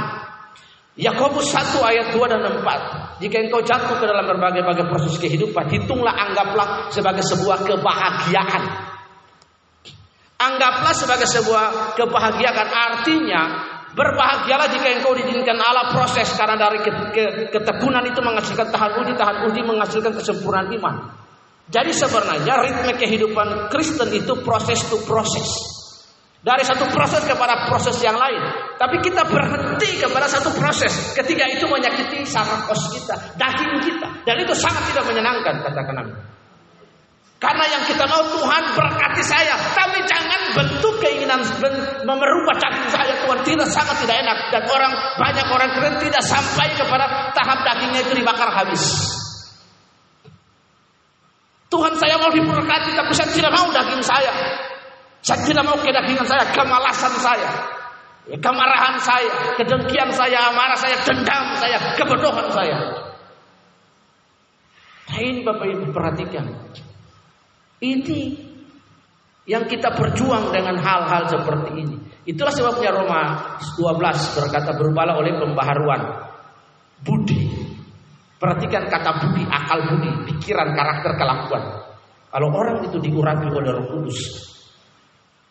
Yakobus 0.93 1.49
1 1.49 1.79
ayat 1.79 2.07
2 2.13 2.21
dan 2.29 2.41
4. 2.43 3.23
Jika 3.23 3.35
engkau 3.41 3.65
jatuh 3.65 3.97
ke 3.97 4.05
dalam 4.05 4.29
berbagai-bagai 4.29 4.85
proses 4.91 5.17
kehidupan, 5.17 5.71
hitunglah 5.73 6.13
anggaplah 6.13 6.91
sebagai 6.93 7.25
sebuah 7.25 7.65
kebahagiaan. 7.65 8.63
Anggaplah 10.37 10.93
sebagai 10.93 11.25
sebuah 11.25 11.95
kebahagiaan 11.97 12.67
artinya 12.67 13.41
berbahagialah 13.93 14.67
jika 14.73 14.87
engkau 14.99 15.13
diizinkan 15.13 15.57
Allah 15.61 15.93
proses 15.93 16.29
karena 16.33 16.57
dari 16.57 16.81
ketekunan 17.49 18.03
itu 18.09 18.19
menghasilkan 18.19 18.67
tahan 18.73 18.91
uji, 19.05 19.13
tahan 19.13 19.37
uji 19.49 19.61
menghasilkan 19.61 20.13
kesempurnaan 20.17 20.69
iman. 20.77 20.95
Jadi 21.69 21.95
sebenarnya 21.95 22.53
ritme 22.59 22.93
kehidupan 22.99 23.71
Kristen 23.71 24.09
itu 24.11 24.33
proses 24.43 24.83
to 24.89 24.99
proses. 25.07 25.47
Dari 26.43 26.59
satu 26.59 26.91
proses 26.91 27.23
kepada 27.23 27.71
proses 27.71 27.95
yang 28.03 28.19
lain. 28.19 28.43
Tapi 28.75 28.99
kita 28.99 29.23
berhenti 29.23 29.95
kepada 29.95 30.27
satu 30.27 30.51
proses. 30.59 31.15
Ketika 31.15 31.47
itu 31.47 31.63
menyakiti 31.71 32.27
sarkos 32.27 32.91
kita, 32.91 33.15
daging 33.39 33.79
kita. 33.79 34.07
Dan 34.27 34.43
itu 34.43 34.51
sangat 34.51 34.91
tidak 34.91 35.07
menyenangkan, 35.07 35.63
katakan 35.63 36.03
Nabi. 36.03 36.32
Karena 37.43 37.65
yang 37.67 37.83
kita 37.83 38.07
mau 38.07 38.23
Tuhan 38.23 38.63
berkati 38.71 39.23
saya. 39.27 39.59
Tapi 39.75 39.99
jangan 40.07 40.55
bentuk 40.55 40.95
keinginan 41.03 41.43
memerubah 42.07 42.55
daging 42.55 42.87
saya. 42.87 43.19
Tuhan 43.19 43.43
tidak 43.43 43.67
sangat 43.67 43.99
tidak 43.99 44.23
enak. 44.23 44.37
Dan 44.47 44.63
orang 44.71 44.93
banyak 45.19 45.47
orang 45.51 45.69
keren 45.75 45.95
tidak 45.99 46.23
sampai 46.23 46.71
kepada 46.71 47.35
tahap 47.35 47.67
dagingnya 47.67 48.07
itu 48.07 48.15
dibakar 48.15 48.47
habis. 48.47 48.79
Tuhan 51.67 51.99
saya 51.99 52.15
mau 52.15 52.31
diberkati 52.31 52.95
tapi 52.95 53.11
saya 53.11 53.29
tidak 53.35 53.51
mau 53.51 53.67
daging 53.75 53.99
saya. 53.99 54.31
Saya 55.23 55.39
tidak 55.43 55.63
mau 55.63 55.79
kedagingan 55.79 56.27
saya, 56.27 56.43
kemalasan 56.51 57.15
saya, 57.23 57.47
ya, 58.27 58.35
kemarahan 58.43 58.99
saya, 58.99 59.55
kedengkian 59.55 60.11
saya, 60.11 60.51
amarah 60.51 60.75
saya, 60.75 60.99
dendam 60.99 61.55
saya, 61.55 61.79
kebodohan 61.95 62.51
saya. 62.51 62.77
Nah 65.07 65.19
ini 65.23 65.39
Bapak 65.47 65.63
Ibu 65.63 65.95
perhatikan. 65.95 66.43
Ini 67.83 68.21
yang 69.43 69.67
kita 69.67 69.91
berjuang 69.91 70.55
dengan 70.55 70.79
hal-hal 70.79 71.27
seperti 71.27 71.69
ini. 71.83 71.97
Itulah 72.23 72.55
sebabnya 72.55 72.95
Roma 72.95 73.21
12 73.75 74.39
berkata 74.39 74.71
berubahlah 74.79 75.19
oleh 75.19 75.35
pembaharuan 75.35 76.01
budi. 77.03 77.51
Perhatikan 78.39 78.87
kata 78.87 79.11
budi, 79.23 79.43
akal 79.47 79.79
budi, 79.91 80.11
pikiran, 80.31 80.71
karakter, 80.71 81.11
kelakuan. 81.19 81.63
Kalau 82.31 82.47
orang 82.55 82.87
itu 82.87 82.99
diurapi 82.99 83.47
oleh 83.51 83.71
Roh 83.71 83.87
Kudus, 83.87 84.19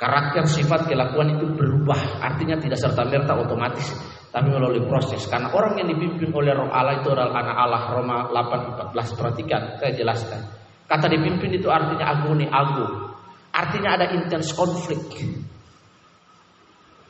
Karakter 0.02 0.42
sifat 0.50 0.90
kelakuan 0.90 1.38
itu 1.38 1.46
berubah, 1.54 2.18
artinya 2.18 2.58
tidak 2.58 2.74
serta 2.74 3.06
merta 3.06 3.38
otomatis, 3.38 3.86
tapi 4.34 4.50
melalui 4.50 4.82
proses. 4.90 5.30
Karena 5.30 5.54
orang 5.54 5.78
yang 5.78 5.94
dipimpin 5.94 6.34
oleh 6.34 6.58
Roh 6.58 6.74
Allah 6.74 6.98
itu 6.98 7.14
adalah 7.14 7.38
anak 7.38 7.56
Allah. 7.62 7.82
Roma 7.94 8.16
8:14. 8.34 9.14
Perhatikan, 9.14 9.78
saya 9.78 9.94
jelaskan. 9.94 10.61
Kata 10.92 11.08
dipimpin 11.08 11.56
itu 11.56 11.72
artinya 11.72 12.04
aguni, 12.04 12.44
agung. 12.44 13.16
Artinya 13.48 13.96
ada 13.96 14.12
intens 14.12 14.52
konflik. 14.52 15.00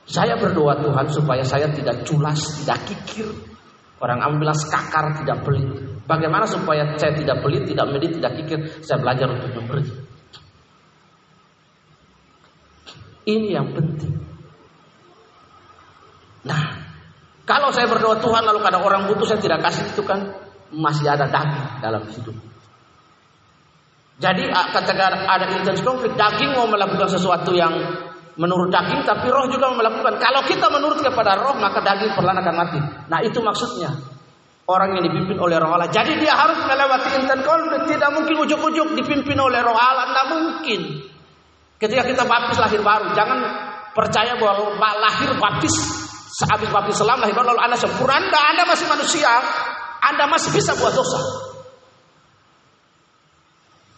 Saya 0.06 0.38
berdoa 0.38 0.78
Tuhan 0.78 1.10
supaya 1.10 1.42
saya 1.42 1.66
tidak 1.74 2.06
culas, 2.06 2.62
tidak 2.62 2.78
kikir. 2.86 3.26
Orang 3.98 4.22
ambilas 4.22 4.70
kakar, 4.70 5.18
tidak 5.18 5.42
pelit. 5.42 5.66
Bagaimana 6.06 6.46
supaya 6.46 6.94
saya 6.94 7.10
tidak 7.10 7.42
pelit, 7.42 7.66
tidak 7.66 7.90
medit, 7.90 8.22
tidak 8.22 8.38
kikir? 8.38 8.58
Saya 8.86 9.02
belajar 9.02 9.26
untuk 9.34 9.50
memberi. 9.50 9.82
Ini 13.26 13.48
yang 13.58 13.66
penting. 13.74 14.14
Nah, 16.46 16.86
kalau 17.50 17.74
saya 17.74 17.90
berdoa 17.90 18.14
Tuhan 18.22 18.46
lalu 18.46 18.62
ada 18.62 18.78
orang 18.78 19.10
butuh 19.10 19.26
saya 19.26 19.42
tidak 19.42 19.58
kasih 19.66 19.90
itu 19.90 20.06
kan 20.06 20.38
masih 20.70 21.10
ada 21.10 21.26
daging 21.26 21.82
dalam 21.82 22.06
hidup. 22.06 22.51
Jadi 24.22 24.46
ketika 24.46 25.06
ada 25.26 25.46
intens 25.50 25.82
konflik, 25.82 26.14
daging 26.14 26.54
mau 26.54 26.70
melakukan 26.70 27.10
sesuatu 27.10 27.50
yang 27.58 27.74
menurut 28.38 28.70
daging, 28.70 29.02
tapi 29.02 29.26
roh 29.28 29.50
juga 29.50 29.74
mau 29.74 29.82
melakukan. 29.82 30.14
Kalau 30.22 30.46
kita 30.46 30.70
menurut 30.70 31.02
kepada 31.02 31.42
roh, 31.42 31.58
maka 31.58 31.82
daging 31.82 32.14
perlahan 32.14 32.38
akan 32.38 32.54
mati. 32.54 32.78
Nah 33.10 33.18
itu 33.26 33.42
maksudnya 33.42 33.90
orang 34.70 34.94
yang 34.94 35.10
dipimpin 35.10 35.42
oleh 35.42 35.58
roh 35.58 35.74
Allah. 35.74 35.90
Jadi 35.90 36.22
dia 36.22 36.38
harus 36.38 36.54
melewati 36.62 37.18
intens 37.18 37.42
konflik. 37.42 37.82
Tidak 37.90 38.10
mungkin 38.14 38.34
ujuk-ujuk 38.46 38.88
dipimpin 38.94 39.36
oleh 39.42 39.58
roh 39.58 39.74
Allah, 39.74 40.14
tidak 40.14 40.26
mungkin. 40.30 40.80
Ketika 41.82 42.06
kita 42.06 42.22
baptis 42.22 42.62
lahir 42.62 42.78
baru, 42.78 43.10
jangan 43.18 43.42
percaya 43.90 44.38
bahwa 44.38 44.78
lahir 44.78 45.34
baptis 45.34 45.74
sehabis 46.38 46.70
baptis 46.70 46.94
selam 47.02 47.18
lahir 47.18 47.34
baru 47.34 47.58
lalu 47.58 47.60
Anda 47.66 47.74
sempurna. 47.74 48.22
Anda 48.22 48.62
masih 48.70 48.86
manusia, 48.86 49.34
Anda 49.98 50.30
masih 50.30 50.54
bisa 50.54 50.78
buat 50.78 50.94
dosa. 50.94 51.51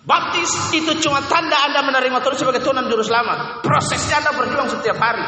Baptis 0.05 0.53
itu 0.77 0.93
cuma 1.01 1.25
tanda 1.25 1.57
Anda 1.65 1.81
menerima 1.81 2.21
Tuhan 2.21 2.37
sebagai 2.37 2.61
Tuhan 2.61 2.77
dan 2.85 2.87
Juru 2.93 3.01
Selamat. 3.01 3.65
Prosesnya 3.65 4.21
Anda 4.21 4.37
berjuang 4.37 4.69
setiap 4.69 5.01
hari. 5.01 5.25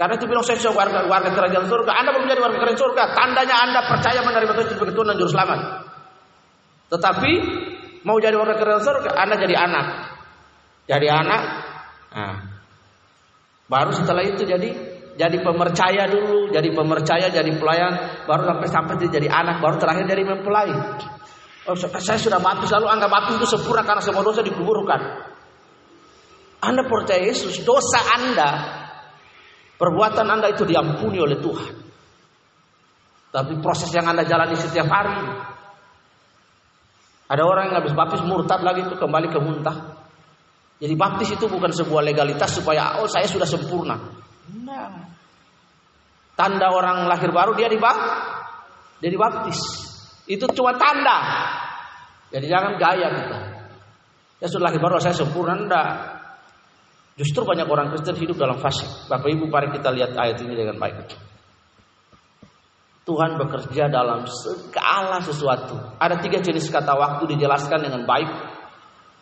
Karena 0.00 0.16
itu 0.16 0.24
bilang 0.24 0.40
saya 0.40 0.56
warga, 0.72 1.04
warga 1.04 1.30
kerajaan 1.30 1.68
surga. 1.68 1.92
Anda 2.00 2.16
belum 2.16 2.24
jadi 2.24 2.40
warga 2.40 2.56
kerajaan 2.56 2.80
surga. 2.80 3.02
Tandanya 3.12 3.56
Anda 3.68 3.80
percaya 3.84 4.24
menerima 4.24 4.52
Tuhan 4.56 4.68
sebagai 4.72 4.94
Tuhan 4.96 5.08
dan 5.12 5.16
Juru 5.20 5.30
Selamat. 5.30 5.60
Tetapi 6.88 7.32
mau 8.08 8.16
jadi 8.16 8.32
warga 8.32 8.56
kerajaan 8.56 8.80
surga, 8.80 9.10
Anda 9.12 9.36
jadi 9.36 9.54
anak 9.60 9.86
jadi 10.86 11.06
anak 11.08 11.42
nah, 12.10 12.36
baru 13.70 13.90
setelah 13.94 14.24
itu 14.26 14.42
jadi 14.42 14.70
jadi 15.12 15.36
pemercaya 15.44 16.08
dulu 16.08 16.50
jadi 16.50 16.68
pemercaya 16.72 17.28
jadi 17.30 17.50
pelayan 17.60 18.24
baru 18.26 18.42
sampai 18.48 18.68
sampai 18.68 18.94
jadi 19.12 19.28
anak 19.28 19.62
baru 19.62 19.76
terakhir 19.78 20.04
jadi 20.08 20.24
mempelai 20.26 20.72
oh, 21.68 21.76
saya 21.76 22.18
sudah 22.18 22.40
baptis 22.40 22.72
lalu 22.72 22.88
anggap 22.88 23.10
baptis 23.10 23.38
itu 23.38 23.46
sempurna 23.58 23.82
karena 23.84 24.02
semua 24.02 24.24
dosa 24.24 24.40
dikuburkan 24.40 25.00
anda 26.62 26.82
percaya 26.86 27.22
Yesus 27.26 27.62
dosa 27.66 28.00
anda 28.18 28.50
perbuatan 29.76 30.26
anda 30.26 30.48
itu 30.50 30.62
diampuni 30.64 31.18
oleh 31.18 31.38
Tuhan 31.38 31.74
tapi 33.32 33.52
proses 33.62 33.88
yang 33.92 34.06
anda 34.08 34.22
jalani 34.26 34.54
setiap 34.58 34.86
hari 34.86 35.16
ada 37.32 37.42
orang 37.48 37.72
yang 37.72 37.76
habis 37.80 37.96
baptis 37.96 38.22
murtad 38.24 38.60
lagi 38.60 38.84
itu 38.84 38.94
kembali 38.98 39.28
ke 39.32 39.40
muntah 39.40 39.92
jadi 40.82 40.98
baptis 40.98 41.30
itu 41.38 41.46
bukan 41.46 41.70
sebuah 41.70 42.02
legalitas 42.02 42.58
supaya 42.58 42.98
oh 42.98 43.06
saya 43.06 43.30
sudah 43.30 43.46
sempurna. 43.46 43.94
Nah. 44.66 45.14
Tanda 46.34 46.74
orang 46.74 47.06
lahir 47.06 47.30
baru 47.30 47.54
dia 47.54 47.70
dibaptis. 47.70 48.10
Dia 48.98 49.10
dibaptis. 49.14 49.60
Itu 50.26 50.46
cuma 50.54 50.78
tanda. 50.78 51.18
Jadi 52.32 52.46
jangan 52.48 52.78
gaya 52.78 53.08
kita. 53.10 53.38
Ya 54.42 54.46
sudah 54.50 54.70
lahir 54.70 54.82
baru 54.82 54.98
saya 54.98 55.14
sempurna 55.14 55.54
enggak. 55.54 55.88
Justru 57.14 57.44
banyak 57.44 57.68
orang 57.68 57.92
Kristen 57.92 58.16
hidup 58.16 58.40
dalam 58.40 58.58
fase. 58.58 58.88
Bapak 59.06 59.28
Ibu 59.28 59.46
mari 59.46 59.68
kita 59.70 59.92
lihat 59.92 60.16
ayat 60.16 60.40
ini 60.40 60.56
dengan 60.56 60.80
baik. 60.80 61.12
Tuhan 63.02 63.34
bekerja 63.34 63.90
dalam 63.90 64.24
segala 64.30 65.18
sesuatu. 65.20 65.74
Ada 65.98 66.22
tiga 66.22 66.38
jenis 66.38 66.70
kata 66.70 66.94
waktu 66.94 67.34
dijelaskan 67.34 67.82
dengan 67.82 68.06
baik 68.06 68.30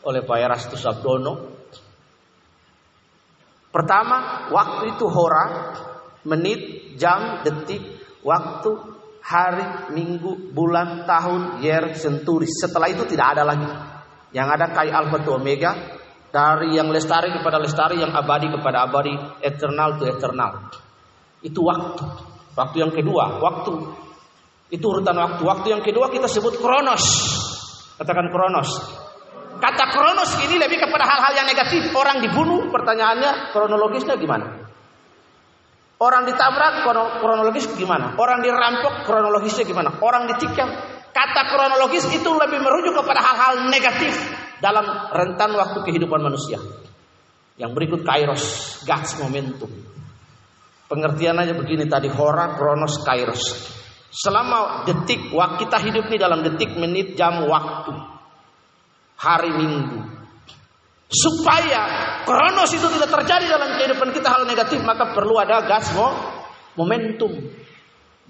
oleh 0.04 0.20
Pak 0.24 0.38
Erastus 0.38 0.84
Abdono. 0.84 1.58
Pertama, 3.70 4.50
waktu 4.50 4.98
itu 4.98 5.06
hora, 5.06 5.72
menit, 6.26 6.92
jam, 6.98 7.40
detik, 7.46 7.80
waktu, 8.26 8.89
hari, 9.22 9.94
minggu, 9.94 10.52
bulan, 10.52 11.04
tahun, 11.04 11.62
year, 11.62 11.94
century. 11.96 12.48
Setelah 12.48 12.88
itu 12.90 13.04
tidak 13.06 13.37
ada 13.38 13.42
lagi. 13.46 13.68
Yang 14.30 14.48
ada 14.59 14.66
kai 14.70 14.90
alpha 14.90 15.18
to 15.22 15.37
omega, 15.37 15.72
dari 16.30 16.78
yang 16.78 16.88
lestari 16.90 17.35
kepada 17.35 17.59
lestari, 17.59 17.98
yang 17.98 18.14
abadi 18.14 18.46
kepada 18.50 18.87
abadi, 18.87 19.14
eternal 19.42 19.98
to 19.98 20.06
eternal. 20.06 20.70
Itu 21.42 21.66
waktu. 21.66 22.04
Waktu 22.54 22.76
yang 22.78 22.92
kedua, 22.94 23.40
waktu. 23.42 23.72
Itu 24.70 24.85
urutan 24.87 25.16
waktu. 25.18 25.42
Waktu 25.42 25.66
yang 25.74 25.83
kedua 25.83 26.12
kita 26.12 26.30
sebut 26.30 26.61
kronos. 26.62 27.02
Katakan 27.98 28.30
kronos. 28.30 28.70
Kata 29.61 29.85
kronos 29.92 30.30
ini 30.46 30.56
lebih 30.56 30.80
kepada 30.80 31.04
hal-hal 31.04 31.33
yang 31.42 31.48
negatif. 31.48 31.92
Orang 31.92 32.24
dibunuh, 32.24 32.72
pertanyaannya 32.72 33.52
kronologisnya 33.52 34.16
gimana? 34.16 34.60
Orang 36.00 36.24
ditabrak 36.24 36.88
kronologis 37.20 37.68
gimana? 37.76 38.16
Orang 38.16 38.40
dirampok 38.40 39.04
kronologisnya 39.04 39.68
gimana? 39.68 40.00
Orang 40.00 40.32
ditikam 40.32 40.72
Kata 41.10 41.42
kronologis 41.50 42.06
itu 42.14 42.30
lebih 42.30 42.62
merujuk 42.62 42.94
kepada 43.02 43.18
hal-hal 43.18 43.66
negatif 43.66 44.14
dalam 44.62 44.86
rentan 45.10 45.50
waktu 45.58 45.82
kehidupan 45.82 46.22
manusia. 46.22 46.62
Yang 47.58 47.70
berikut 47.74 48.00
kairos, 48.06 48.44
gas 48.86 49.18
momentum. 49.18 49.68
Pengertian 50.86 51.38
aja 51.38 51.54
begini 51.54 51.86
tadi, 51.90 52.06
hora, 52.10 52.54
kronos, 52.54 53.02
kairos. 53.02 53.42
Selama 54.10 54.86
detik, 54.86 55.30
waktu 55.34 55.66
kita 55.66 55.78
hidup 55.82 56.04
ini 56.10 56.18
dalam 56.18 56.40
detik, 56.46 56.78
menit, 56.78 57.14
jam, 57.18 57.46
waktu. 57.46 57.94
Hari 59.18 59.50
minggu. 59.50 60.19
Supaya 61.11 61.83
kronos 62.23 62.70
itu 62.70 62.87
tidak 62.87 63.11
terjadi 63.11 63.51
dalam 63.51 63.75
kehidupan 63.75 64.14
kita 64.14 64.31
hal 64.31 64.46
negatif, 64.46 64.79
maka 64.87 65.11
perlu 65.11 65.42
ada 65.42 65.66
gas 65.66 65.90
momentum 66.79 67.35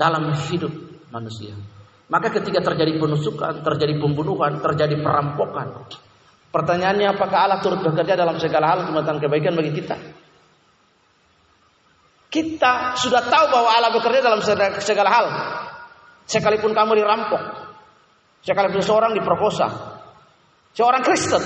dalam 0.01 0.33
hidup 0.49 0.73
manusia. 1.12 1.53
Maka 2.09 2.33
ketika 2.33 2.64
terjadi 2.73 2.97
penusukan, 2.97 3.61
terjadi 3.61 4.01
pembunuhan, 4.01 4.64
terjadi 4.64 4.97
perampokan. 4.97 5.87
Pertanyaannya 6.51 7.14
apakah 7.14 7.38
Allah 7.47 7.61
turut 7.61 7.85
bekerja 7.85 8.16
dalam 8.16 8.40
segala 8.40 8.66
hal 8.75 8.79
untuk 8.90 9.29
kebaikan 9.29 9.55
bagi 9.55 9.77
kita? 9.77 9.95
Kita 12.33 12.97
sudah 12.97 13.29
tahu 13.29 13.45
bahwa 13.53 13.71
Allah 13.77 13.93
bekerja 13.93 14.25
dalam 14.25 14.40
segala 14.81 15.11
hal. 15.12 15.27
Sekalipun 16.27 16.73
kamu 16.73 16.97
dirampok. 16.97 17.43
Sekalipun 18.40 18.83
seorang 18.83 19.12
diperkosa. 19.14 19.69
Seorang 20.73 21.03
Kristen. 21.05 21.43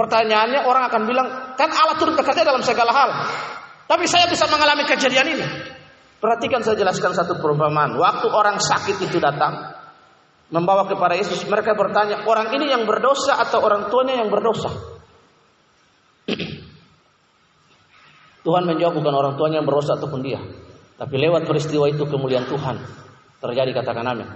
Pertanyaannya 0.00 0.64
orang 0.64 0.88
akan 0.88 1.02
bilang, 1.04 1.28
kan 1.60 1.68
Allah 1.68 2.00
turut 2.00 2.16
bekerja 2.16 2.40
dalam 2.40 2.64
segala 2.64 2.88
hal. 2.88 3.10
Tapi 3.84 4.08
saya 4.08 4.24
bisa 4.32 4.48
mengalami 4.48 4.88
kejadian 4.88 5.36
ini. 5.36 5.44
Perhatikan 6.16 6.64
saya 6.64 6.80
jelaskan 6.80 7.12
satu 7.12 7.36
perumpamaan. 7.36 8.00
Waktu 8.00 8.32
orang 8.32 8.56
sakit 8.56 8.96
itu 8.96 9.20
datang 9.20 9.76
membawa 10.48 10.88
kepada 10.88 11.20
Yesus, 11.20 11.44
mereka 11.44 11.76
bertanya, 11.76 12.24
orang 12.24 12.48
ini 12.56 12.72
yang 12.72 12.88
berdosa 12.88 13.36
atau 13.44 13.60
orang 13.60 13.92
tuanya 13.92 14.24
yang 14.24 14.32
berdosa? 14.32 14.72
Tuhan 18.48 18.64
menjawab 18.64 18.96
bukan 18.96 19.12
orang 19.12 19.36
tuanya 19.36 19.60
yang 19.60 19.68
berdosa 19.68 20.00
ataupun 20.00 20.24
dia. 20.24 20.40
Tapi 20.96 21.14
lewat 21.20 21.44
peristiwa 21.44 21.92
itu 21.92 22.08
kemuliaan 22.08 22.48
Tuhan 22.48 22.76
terjadi 23.44 23.84
katakan 23.84 24.16
amin. 24.16 24.28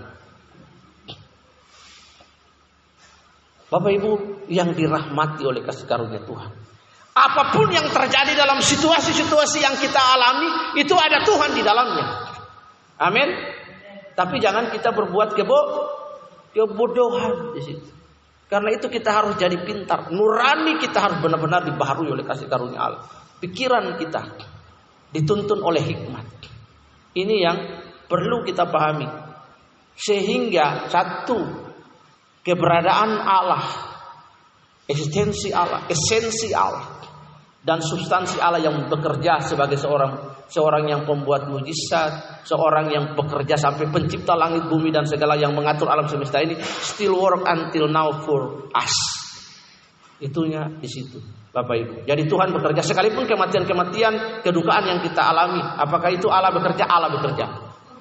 Bapak 3.72 3.90
Ibu 3.90 4.10
yang 4.52 4.76
dirahmati 4.76 5.42
oleh 5.44 5.64
kasih 5.64 5.88
karunia 5.88 6.20
Tuhan. 6.22 6.50
Apa 7.14 7.54
pun 7.54 7.70
yang 7.70 7.86
terjadi 7.94 8.34
dalam 8.34 8.58
situasi-situasi 8.58 9.62
yang 9.62 9.78
kita 9.78 10.02
alami, 10.02 10.78
itu 10.82 10.94
ada 10.98 11.22
Tuhan 11.22 11.54
di 11.54 11.62
dalamnya. 11.62 12.06
Amin. 12.98 13.28
Tapi 14.14 14.38
jangan 14.42 14.70
kita 14.70 14.90
berbuat 14.90 15.34
kebo 15.38 15.58
kebodohan 16.54 17.54
di 17.54 17.62
situ. 17.62 17.88
Karena 18.46 18.70
itu 18.70 18.86
kita 18.86 19.10
harus 19.10 19.34
jadi 19.34 19.58
pintar. 19.66 20.14
Nurani 20.14 20.78
kita 20.78 21.02
harus 21.02 21.18
benar-benar 21.18 21.66
dibaharui 21.66 22.10
oleh 22.10 22.22
kasih 22.22 22.46
karunia 22.46 22.78
Allah. 22.78 23.02
Pikiran 23.42 23.98
kita 23.98 24.22
dituntun 25.10 25.58
oleh 25.62 25.82
hikmat. 25.82 26.26
Ini 27.14 27.34
yang 27.34 27.58
perlu 28.06 28.46
kita 28.46 28.70
pahami. 28.70 29.06
Sehingga 29.94 30.90
satu 30.90 31.63
keberadaan 32.44 33.10
Allah, 33.24 33.64
eksistensi 34.84 35.50
Allah, 35.50 35.88
esensi 35.88 36.52
Allah 36.52 37.00
dan 37.64 37.80
substansi 37.80 38.36
Allah 38.36 38.60
yang 38.60 38.92
bekerja 38.92 39.40
sebagai 39.40 39.80
seorang 39.80 40.36
seorang 40.52 40.84
yang 40.84 41.08
pembuat 41.08 41.48
mujizat, 41.48 42.44
seorang 42.44 42.92
yang 42.92 43.16
bekerja 43.16 43.56
sampai 43.56 43.88
pencipta 43.88 44.36
langit 44.36 44.68
bumi 44.68 44.92
dan 44.92 45.08
segala 45.08 45.40
yang 45.40 45.56
mengatur 45.56 45.88
alam 45.88 46.04
semesta 46.04 46.44
ini 46.44 46.60
still 46.60 47.16
work 47.16 47.48
until 47.48 47.88
now 47.88 48.12
for 48.22 48.68
us. 48.76 48.92
Itunya 50.20 50.68
di 50.78 50.86
situ, 50.86 51.18
Bapak 51.50 51.74
Ibu. 51.74 51.94
Jadi 52.06 52.22
Tuhan 52.28 52.52
bekerja 52.52 52.84
sekalipun 52.84 53.24
kematian-kematian, 53.24 54.44
kedukaan 54.44 54.84
yang 54.84 55.00
kita 55.00 55.24
alami, 55.24 55.60
apakah 55.60 56.12
itu 56.12 56.28
Allah 56.28 56.52
bekerja? 56.52 56.84
Allah 56.86 57.10
bekerja. 57.10 57.46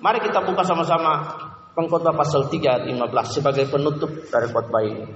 Mari 0.04 0.20
kita 0.20 0.44
buka 0.44 0.68
sama-sama 0.68 1.32
Pengkhotbah 1.74 2.14
pasal 2.14 2.54
3 2.54 2.62
ayat 2.70 2.84
15 2.86 3.34
sebagai 3.34 3.66
penutup 3.66 4.12
dari 4.30 4.46
khotbah 4.54 4.82
ini. 4.86 5.10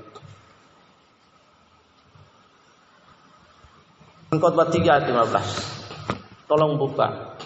Khotbah 4.33 4.65
3 4.65 4.81
ayat 4.81 5.05
15. 5.05 6.49
Tolong 6.49 6.81
buka. 6.81 7.37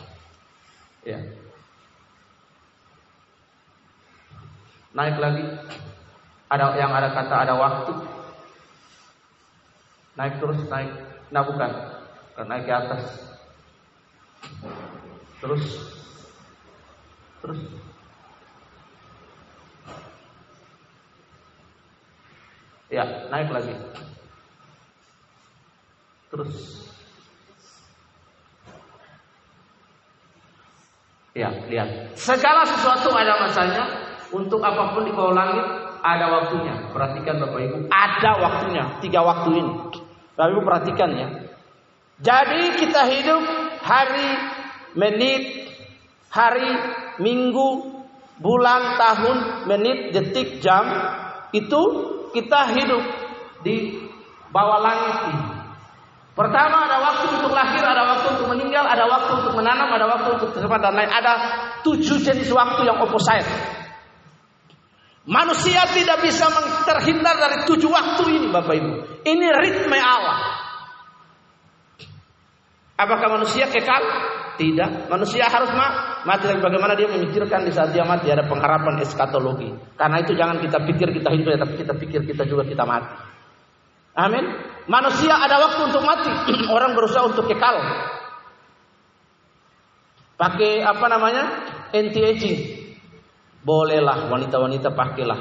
Ya. 1.04 1.19
Naik 4.95 5.19
lagi. 5.19 5.43
Ada 6.47 6.80
yang 6.80 6.95
ada 6.95 7.12
kata 7.12 7.36
ada 7.36 7.54
waktu. 7.60 7.93
Naik 10.15 10.39
terus 10.39 10.60
naik. 10.71 10.91
Nah. 11.36 11.43
Bukan 11.43 11.71
naik 12.47 12.63
ke 12.63 12.74
atas. 12.80 13.04
Terus. 15.43 15.65
Terus. 17.43 17.91
Ya, 22.92 23.08
naik 23.32 23.50
lagi. 23.50 23.74
Terus 26.28 26.82
Ya, 31.32 31.48
lihat. 31.72 32.12
Segala 32.20 32.68
sesuatu 32.68 33.08
ada 33.16 33.40
masanya. 33.40 33.88
Untuk 34.36 34.60
apa 34.60 34.92
pun 34.96 35.08
di 35.08 35.16
bawah 35.16 35.32
langit 35.32 35.64
ada 36.04 36.28
waktunya. 36.28 36.76
Perhatikan 36.92 37.40
Bapak 37.40 37.60
Ibu, 37.72 37.78
ada 37.88 38.32
waktunya. 38.40 38.84
Tiga 39.00 39.24
waktu 39.24 39.50
ini. 39.64 39.74
Bapak 40.36 40.50
Ibu 40.52 40.62
perhatikan 40.68 41.10
ya. 41.16 41.28
Jadi 42.20 42.62
kita 42.84 43.02
hidup 43.08 43.44
hari, 43.80 44.30
menit, 45.00 45.72
hari, 46.28 46.68
minggu, 47.24 47.70
bulan, 48.44 49.00
tahun, 49.00 49.38
menit, 49.72 50.12
detik, 50.12 50.60
jam. 50.60 50.84
Itu 51.56 51.82
kita 52.32 52.60
hidup 52.76 53.04
di 53.63 54.00
bawah 54.52 54.80
langit 54.84 55.15
ini. 55.32 55.46
Pertama 56.32 56.88
ada 56.88 56.98
waktu 57.04 57.26
untuk 57.38 57.52
lahir, 57.52 57.84
ada 57.84 58.04
waktu 58.08 58.28
untuk 58.39 58.48
meninggal, 58.56 58.88
ada 58.88 59.04
waktu 59.04 59.32
untuk 59.44 59.54
menanam, 59.60 59.91
ada 59.91 60.08
waktu 60.08 60.30
untuk 60.39 60.50
tersebar 60.56 60.80
dan 60.80 60.96
lain. 60.96 61.12
Ada 61.12 61.34
tujuh 61.84 62.17
jenis 62.24 62.48
waktu 62.56 62.88
yang 62.88 63.04
opposite. 63.04 63.46
Manusia 65.28 65.86
tidak 65.94 66.24
bisa 66.26 66.50
terhindar 66.88 67.38
dari 67.38 67.58
tujuh 67.70 67.91
waktu 67.91 68.24
ini 68.41 68.48
Bapak 68.50 68.74
Ibu. 68.74 68.91
Ini 69.22 69.48
ritme 69.54 70.00
Allah. 70.02 70.39
Apakah 72.98 73.38
manusia 73.38 73.70
kekal? 73.70 74.02
Tidak. 74.62 75.10
Manusia 75.10 75.50
harus 75.50 75.74
mati. 75.74 76.45
Tapi 76.45 76.62
bagaimana 76.62 76.93
dia 76.93 77.10
memikirkan 77.10 77.65
di 77.65 77.74
saat 77.74 77.89
dia 77.97 78.06
mati 78.06 78.30
ada 78.30 78.45
pengharapan 78.45 79.02
eskatologi. 79.02 79.74
Karena 79.97 80.21
itu 80.21 80.38
jangan 80.38 80.62
kita 80.62 80.78
pikir 80.86 81.17
kita 81.17 81.34
hidup, 81.34 81.58
tapi 81.58 81.74
kita 81.82 81.93
pikir 81.97 82.21
kita 82.30 82.45
juga 82.45 82.62
kita 82.69 82.86
mati. 82.86 83.10
Amin. 84.13 84.45
Manusia 84.86 85.34
ada 85.34 85.58
waktu 85.65 85.82
untuk 85.89 86.04
mati. 86.06 86.30
Orang 86.78 86.93
berusaha 86.93 87.26
untuk 87.26 87.50
kekal. 87.50 87.82
Pakai 90.38 90.86
apa 90.86 91.06
namanya? 91.10 91.43
Anti-aging. 91.89 92.58
Bolehlah 93.65 94.30
wanita-wanita 94.30 94.93
pakailah. 94.93 95.39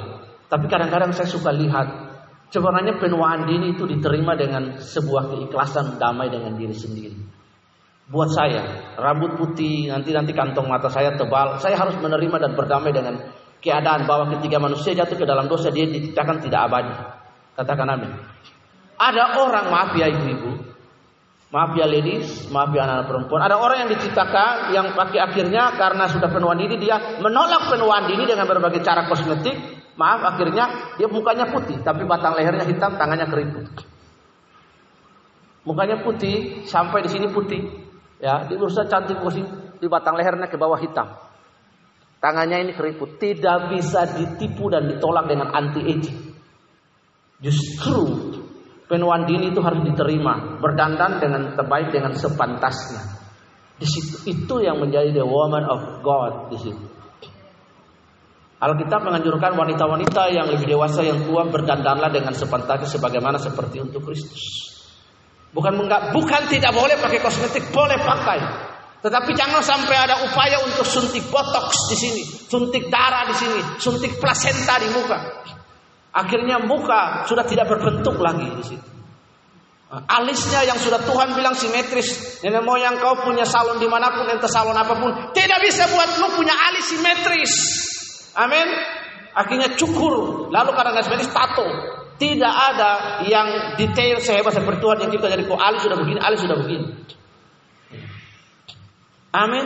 Tapi 0.48 0.64
kadang-kadang 0.64 1.12
saya 1.12 1.28
suka 1.28 1.52
lihat 1.52 2.11
Sebenarnya 2.50 2.98
penuaan 2.98 3.46
dini 3.46 3.78
itu 3.78 3.87
diterima 3.87 4.35
dengan 4.35 4.74
sebuah 4.83 5.30
keikhlasan 5.30 6.02
damai 6.02 6.35
dengan 6.35 6.59
diri 6.59 6.74
sendiri. 6.74 7.39
Buat 8.11 8.35
saya, 8.35 8.90
rambut 8.99 9.38
putih, 9.38 9.87
nanti 9.87 10.11
nanti 10.11 10.35
kantong 10.35 10.66
mata 10.66 10.90
saya 10.90 11.14
tebal, 11.14 11.62
saya 11.62 11.79
harus 11.79 11.94
menerima 12.03 12.42
dan 12.42 12.53
berdamai 12.59 12.90
dengan 12.90 13.23
keadaan 13.62 14.03
bahwa 14.11 14.35
ketika 14.35 14.59
manusia 14.59 14.99
jatuh 14.99 15.14
ke 15.14 15.23
dalam 15.23 15.46
dosa 15.46 15.70
dia 15.70 15.87
diciptakan 15.87 16.42
tidak 16.42 16.61
abadi. 16.66 16.90
Katakan 17.55 17.87
amin. 17.87 18.11
Ada 18.99 19.38
orang, 19.38 19.70
maaf 19.70 19.90
ya 19.94 20.11
ibu-ibu, 20.11 20.59
maaf 21.55 21.79
ya 21.79 21.87
ladies, 21.87 22.51
maaf 22.51 22.75
ya 22.75 22.83
anak, 22.83 22.94
-anak 22.99 23.07
perempuan, 23.14 23.40
ada 23.46 23.57
orang 23.62 23.87
yang 23.87 23.90
diciptakan 23.94 24.75
yang 24.75 24.87
pakai 24.99 25.18
akhirnya 25.31 25.79
karena 25.79 26.05
sudah 26.11 26.35
penuaan 26.35 26.59
diri 26.59 26.83
dia 26.83 27.23
menolak 27.23 27.70
penuaan 27.70 28.11
diri 28.11 28.27
dengan 28.27 28.51
berbagai 28.51 28.83
cara 28.83 29.07
kosmetik, 29.07 29.81
Maaf 30.01 30.25
akhirnya 30.25 30.96
dia 30.96 31.09
mukanya 31.12 31.53
putih 31.53 31.77
tapi 31.85 32.09
batang 32.09 32.33
lehernya 32.33 32.64
hitam, 32.64 32.96
tangannya 32.96 33.29
keriput. 33.29 33.68
Mukanya 35.68 36.01
putih 36.01 36.64
sampai 36.64 37.05
di 37.05 37.12
sini 37.12 37.29
putih. 37.29 37.89
Ya, 38.20 38.44
di 38.44 38.54
berusaha 38.54 38.85
cantik 38.85 39.18
posisi 39.24 39.48
di 39.80 39.88
batang 39.88 40.14
lehernya 40.20 40.46
ke 40.46 40.61
bawah 40.61 40.76
hitam. 40.76 41.09
Tangannya 42.20 42.68
ini 42.68 42.72
keriput, 42.76 43.16
tidak 43.16 43.72
bisa 43.72 44.04
ditipu 44.04 44.68
dan 44.68 44.92
ditolak 44.92 45.24
dengan 45.24 45.56
anti 45.56 45.80
aging. 45.80 46.20
Justru 47.40 48.37
penuaan 48.85 49.24
dini 49.24 49.48
itu 49.48 49.64
harus 49.64 49.80
diterima, 49.88 50.61
berdandan 50.61 51.16
dengan 51.16 51.56
terbaik 51.56 51.88
dengan 51.88 52.12
sepantasnya. 52.12 53.00
Di 53.80 53.88
situ 53.88 54.28
itu 54.28 54.54
yang 54.61 54.76
menjadi 54.76 55.16
the 55.16 55.24
woman 55.24 55.64
of 55.64 56.04
God 56.04 56.52
di 56.52 56.59
situ. 56.61 56.85
Alkitab 58.61 59.00
menganjurkan 59.00 59.56
wanita-wanita 59.56 60.37
yang 60.37 60.52
lebih 60.52 60.76
dewasa 60.76 61.00
yang 61.00 61.24
tua 61.24 61.48
berdandanlah 61.48 62.12
dengan 62.12 62.37
sepantasnya 62.37 62.85
sebagaimana 62.85 63.40
seperti 63.40 63.80
untuk 63.80 64.04
Kristus. 64.04 64.76
Bukan 65.51 65.75
enggak, 65.83 66.15
bukan 66.15 66.47
tidak 66.47 66.71
boleh 66.71 66.95
pakai 66.99 67.19
kosmetik, 67.19 67.75
boleh 67.75 67.99
pakai. 67.99 68.39
Tetapi 69.01 69.31
jangan 69.33 69.65
sampai 69.65 69.97
ada 69.97 70.23
upaya 70.29 70.61
untuk 70.63 70.85
suntik 70.85 71.27
botox 71.33 71.89
di 71.91 71.97
sini, 71.97 72.23
suntik 72.23 72.93
darah 72.93 73.27
di 73.27 73.35
sini, 73.35 73.61
suntik 73.81 74.21
plasenta 74.21 74.77
di 74.79 74.93
muka. 74.93 75.19
Akhirnya 76.13 76.61
muka 76.63 77.25
sudah 77.25 77.43
tidak 77.49 77.67
berbentuk 77.71 78.19
lagi 78.21 78.47
di 78.61 78.65
situ. 78.67 78.89
Alisnya 79.91 80.63
yang 80.71 80.79
sudah 80.79 81.03
Tuhan 81.03 81.35
bilang 81.35 81.59
simetris. 81.59 82.39
Nenek 82.47 82.63
moyang 82.63 83.03
kau 83.03 83.27
punya 83.27 83.43
salon 83.43 83.83
di 83.83 83.91
mana 83.91 84.15
pun, 84.15 84.23
entah 84.31 84.47
salon 84.47 84.79
apa 84.79 84.95
pun. 84.95 85.35
Tidak 85.35 85.59
bisa 85.67 85.91
buat 85.91 86.15
lu 86.23 86.31
punya 86.39 86.55
alis 86.55 86.95
simetris. 86.95 87.53
Amin. 88.39 88.71
Akhirnya 89.35 89.75
cukur. 89.75 90.47
Lalu 90.55 90.71
kadang 90.79 90.95
seperti 91.03 91.27
tato. 91.35 91.67
Tidak 92.20 92.54
ada 92.54 93.24
yang 93.24 93.80
detail 93.80 94.20
sehebat 94.20 94.52
seperti 94.52 94.85
Tuhan 94.85 94.98
yang 95.09 95.12
kita 95.16 95.26
jadi 95.33 95.42
kok 95.48 95.56
alis 95.56 95.80
sudah 95.88 95.96
begini, 95.96 96.20
alis 96.20 96.40
sudah 96.44 96.56
begini. 96.61 96.87
Amin. 99.33 99.64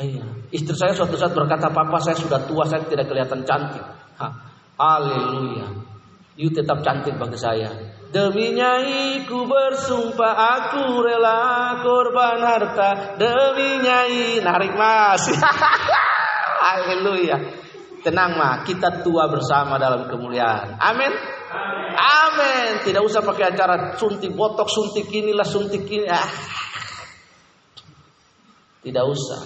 Iya. 0.00 0.24
Istri 0.52 0.76
saya 0.76 0.92
suatu 0.92 1.16
saat 1.16 1.32
berkata, 1.32 1.72
Papa 1.72 1.96
saya 2.00 2.16
sudah 2.16 2.44
tua, 2.44 2.68
saya 2.68 2.84
tidak 2.84 3.08
kelihatan 3.08 3.44
cantik. 3.48 3.84
Haleluya. 4.76 5.68
You 6.40 6.48
tetap 6.52 6.80
cantik 6.80 7.20
bagi 7.20 7.36
saya. 7.36 7.68
Demi 8.10 8.56
nyai 8.56 9.22
ku 9.28 9.46
bersumpah 9.46 10.34
aku 10.34 10.98
rela 10.98 11.78
korban 11.78 12.42
harta 12.42 13.14
Demi 13.14 13.86
nyai 13.86 14.42
narik 14.42 14.74
mas 14.74 15.30
Haleluya. 16.64 17.59
Tenang 18.00 18.36
mah, 18.36 18.64
kita 18.64 19.04
tua 19.04 19.28
bersama 19.28 19.76
dalam 19.76 20.08
kemuliaan. 20.08 20.80
Amin. 20.80 21.12
Amin. 21.96 22.80
Tidak 22.80 23.02
usah 23.04 23.20
pakai 23.20 23.52
acara 23.52 23.96
suntik 24.00 24.32
botok, 24.32 24.68
suntik 24.68 25.08
inilah, 25.12 25.44
suntik 25.44 25.84
ini. 25.84 26.08
Ah. 26.08 26.28
Tidak 28.80 29.04
usah. 29.04 29.40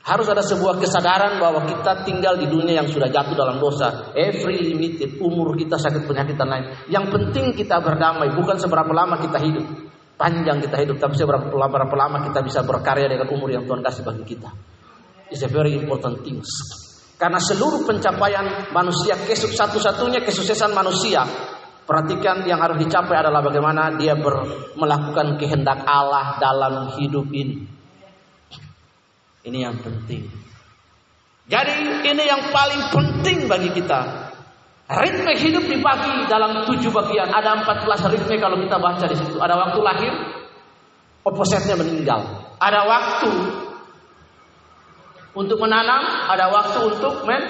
Harus 0.00 0.26
ada 0.32 0.40
sebuah 0.40 0.80
kesadaran 0.80 1.40
bahwa 1.40 1.64
kita 1.68 2.08
tinggal 2.08 2.36
di 2.40 2.48
dunia 2.48 2.84
yang 2.84 2.88
sudah 2.88 3.08
jatuh 3.08 3.36
dalam 3.36 3.60
dosa. 3.60 4.12
Every 4.16 4.60
limited, 4.60 5.20
umur 5.20 5.56
kita 5.56 5.76
sakit 5.76 6.04
penyakit 6.04 6.36
dan 6.36 6.48
lain. 6.48 6.64
Yang 6.88 7.06
penting 7.16 7.52
kita 7.56 7.80
berdamai, 7.80 8.32
bukan 8.32 8.56
seberapa 8.56 8.90
lama 8.92 9.20
kita 9.20 9.38
hidup. 9.40 9.66
Panjang 10.20 10.60
kita 10.60 10.76
hidup, 10.84 11.00
tapi 11.00 11.16
seberapa 11.16 11.48
berapa 11.48 11.94
lama 11.96 12.28
kita 12.28 12.44
bisa 12.44 12.60
berkarya 12.60 13.08
dengan 13.08 13.28
umur 13.32 13.48
yang 13.48 13.64
Tuhan 13.64 13.80
kasih 13.80 14.04
bagi 14.04 14.24
kita 14.36 14.52
is 15.30 15.42
a 15.42 15.48
very 15.48 15.74
important 15.74 16.26
things. 16.26 16.50
Karena 17.20 17.36
seluruh 17.36 17.84
pencapaian 17.84 18.72
manusia, 18.72 19.12
satu-satunya 19.36 20.24
kesuksesan 20.24 20.72
manusia, 20.72 21.20
perhatikan 21.84 22.48
yang 22.48 22.64
harus 22.64 22.80
dicapai 22.80 23.20
adalah 23.20 23.44
bagaimana 23.44 23.92
dia 24.00 24.16
ber, 24.16 24.40
melakukan 24.72 25.36
kehendak 25.36 25.84
Allah 25.84 26.40
dalam 26.40 26.96
hidup 26.96 27.28
ini. 27.28 27.68
Ini 29.44 29.58
yang 29.68 29.76
penting. 29.84 30.32
Jadi 31.44 32.08
ini 32.08 32.24
yang 32.24 32.48
paling 32.48 32.88
penting 32.88 33.44
bagi 33.44 33.68
kita. 33.68 34.32
Ritme 34.90 35.36
hidup 35.36 35.68
dibagi 35.68 36.24
dalam 36.24 36.64
tujuh 36.72 36.88
bagian. 36.88 37.28
Ada 37.28 37.62
empat 37.62 37.84
belas 37.84 38.00
ritme 38.08 38.40
kalau 38.40 38.56
kita 38.64 38.80
baca 38.80 39.04
di 39.04 39.16
situ. 39.20 39.36
Ada 39.36 39.60
waktu 39.60 39.78
lahir, 39.84 40.12
opposite 41.20 41.68
meninggal. 41.76 42.24
Ada 42.56 42.80
waktu 42.88 43.32
untuk 45.34 45.58
menanam, 45.62 46.26
ada 46.26 46.50
waktu 46.50 46.78
untuk 46.90 47.22
men 47.26 47.42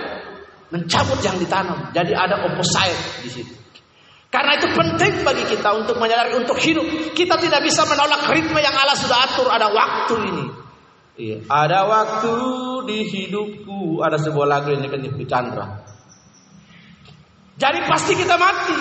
mencabut 0.71 1.19
yang 1.25 1.37
ditanam. 1.37 1.91
Jadi 1.91 2.15
ada 2.15 2.47
opposite 2.47 3.27
di 3.27 3.31
situ. 3.31 3.55
Karena 4.31 4.55
itu 4.55 4.71
penting 4.71 5.27
bagi 5.27 5.43
kita 5.43 5.75
untuk 5.75 5.99
menyadari 5.99 6.39
untuk 6.39 6.55
hidup. 6.55 6.87
Kita 7.19 7.35
tidak 7.35 7.67
bisa 7.67 7.83
menolak 7.83 8.31
ritme 8.31 8.63
yang 8.63 8.71
Allah 8.79 8.95
sudah 8.95 9.27
atur. 9.27 9.51
Ada 9.51 9.67
waktu 9.75 10.15
ini. 10.31 10.47
Iya. 11.19 11.39
Ada 11.51 11.81
waktu 11.91 12.35
di 12.87 12.99
hidupku. 13.11 13.99
Ada 13.99 14.23
sebuah 14.23 14.47
lagu 14.47 14.71
yang 14.71 14.87
dikenal 14.87 15.19
Chandra. 15.27 15.67
Jadi 17.59 17.79
pasti 17.91 18.15
kita 18.15 18.39
mati. 18.39 18.79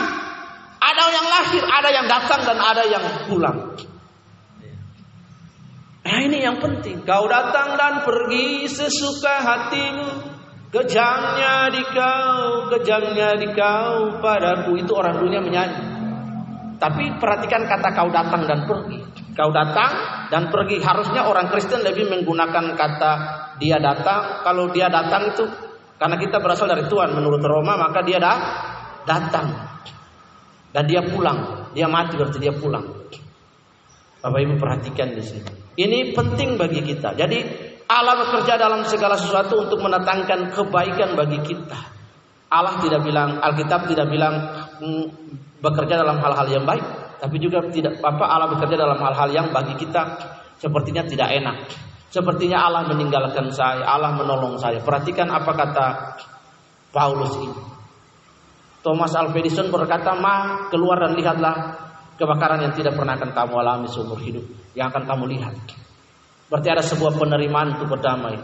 Ada 0.79 1.03
yang 1.11 1.27
lahir, 1.27 1.63
ada 1.65 1.89
yang 1.91 2.05
datang 2.07 2.41
dan 2.45 2.57
ada 2.61 2.83
yang 2.87 3.03
pulang. 3.27 3.75
Nah 6.09 6.25
ini 6.25 6.41
yang 6.41 6.57
penting. 6.57 7.05
Kau 7.05 7.29
datang 7.29 7.77
dan 7.77 8.01
pergi 8.01 8.65
sesuka 8.65 9.45
hatimu. 9.45 10.09
Kejamnya 10.69 11.69
di 11.69 11.81
kau, 11.93 12.69
kejamnya 12.73 13.37
di 13.37 13.53
kau 13.53 14.17
padaku. 14.17 14.81
Itu 14.81 14.97
orang 14.97 15.21
dunia 15.21 15.37
menyanyi. 15.37 15.81
Tapi 16.81 17.13
perhatikan 17.21 17.69
kata 17.69 17.93
kau 17.93 18.09
datang 18.09 18.41
dan 18.49 18.65
pergi. 18.65 19.05
Kau 19.37 19.53
datang 19.53 19.91
dan 20.33 20.49
pergi. 20.49 20.81
Harusnya 20.81 21.29
orang 21.29 21.53
Kristen 21.53 21.85
lebih 21.85 22.09
menggunakan 22.09 22.73
kata 22.73 23.11
dia 23.61 23.77
datang. 23.77 24.41
Kalau 24.41 24.73
dia 24.73 24.89
datang 24.89 25.29
itu 25.29 25.45
karena 26.01 26.17
kita 26.17 26.41
berasal 26.41 26.73
dari 26.73 26.89
Tuhan 26.89 27.13
menurut 27.13 27.43
Roma 27.45 27.77
maka 27.77 28.01
dia 28.01 28.17
dah 28.17 28.37
datang. 29.05 29.53
Dan 30.73 30.89
dia 30.89 31.05
pulang. 31.05 31.69
Dia 31.77 31.85
mati 31.85 32.17
berarti 32.17 32.41
dia 32.41 32.53
pulang. 32.53 32.85
Bapak 34.25 34.39
Ibu 34.41 34.57
perhatikan 34.57 35.13
di 35.13 35.21
sini. 35.21 35.58
Ini 35.79 36.11
penting 36.11 36.59
bagi 36.59 36.83
kita. 36.83 37.15
Jadi 37.15 37.39
Allah 37.87 38.19
bekerja 38.19 38.59
dalam 38.59 38.83
segala 38.83 39.15
sesuatu 39.15 39.63
untuk 39.63 39.79
mendatangkan 39.79 40.51
kebaikan 40.51 41.15
bagi 41.15 41.39
kita. 41.39 41.79
Allah 42.51 42.75
tidak 42.83 43.07
bilang, 43.07 43.39
Alkitab 43.39 43.87
tidak 43.87 44.11
bilang 44.11 44.35
mm, 44.83 45.05
bekerja 45.63 46.03
dalam 46.03 46.19
hal-hal 46.19 46.47
yang 46.51 46.65
baik, 46.67 46.83
tapi 47.23 47.39
juga 47.39 47.63
tidak 47.71 47.95
apa 48.03 48.25
Allah 48.27 48.51
bekerja 48.51 48.75
dalam 48.75 48.99
hal-hal 48.99 49.29
yang 49.31 49.47
bagi 49.55 49.79
kita 49.79 50.19
sepertinya 50.59 51.07
tidak 51.07 51.31
enak. 51.31 51.57
Sepertinya 52.09 52.65
Allah 52.65 52.89
meninggalkan 52.89 53.47
saya, 53.53 53.85
Allah 53.85 54.17
menolong 54.17 54.59
saya. 54.59 54.81
Perhatikan 54.83 55.29
apa 55.31 55.51
kata 55.55 55.87
Paulus 56.89 57.37
ini. 57.39 57.61
Thomas 58.81 59.13
Alva 59.13 59.37
Edison 59.37 59.69
berkata, 59.69 60.17
"Ma, 60.17 60.67
keluar 60.73 60.99
dan 61.05 61.13
lihatlah 61.13 61.78
kebakaran 62.19 62.59
yang 62.59 62.75
tidak 62.75 62.99
pernah 62.99 63.15
akan 63.15 63.31
kamu 63.31 63.53
alami 63.63 63.87
seumur 63.87 64.19
hidup 64.19 64.43
yang 64.75 64.91
akan 64.91 65.07
kamu 65.07 65.39
lihat. 65.39 65.55
Berarti 66.51 66.67
ada 66.67 66.83
sebuah 66.83 67.15
penerimaan 67.15 67.79
untuk 67.79 67.95
berdamai. 67.95 68.35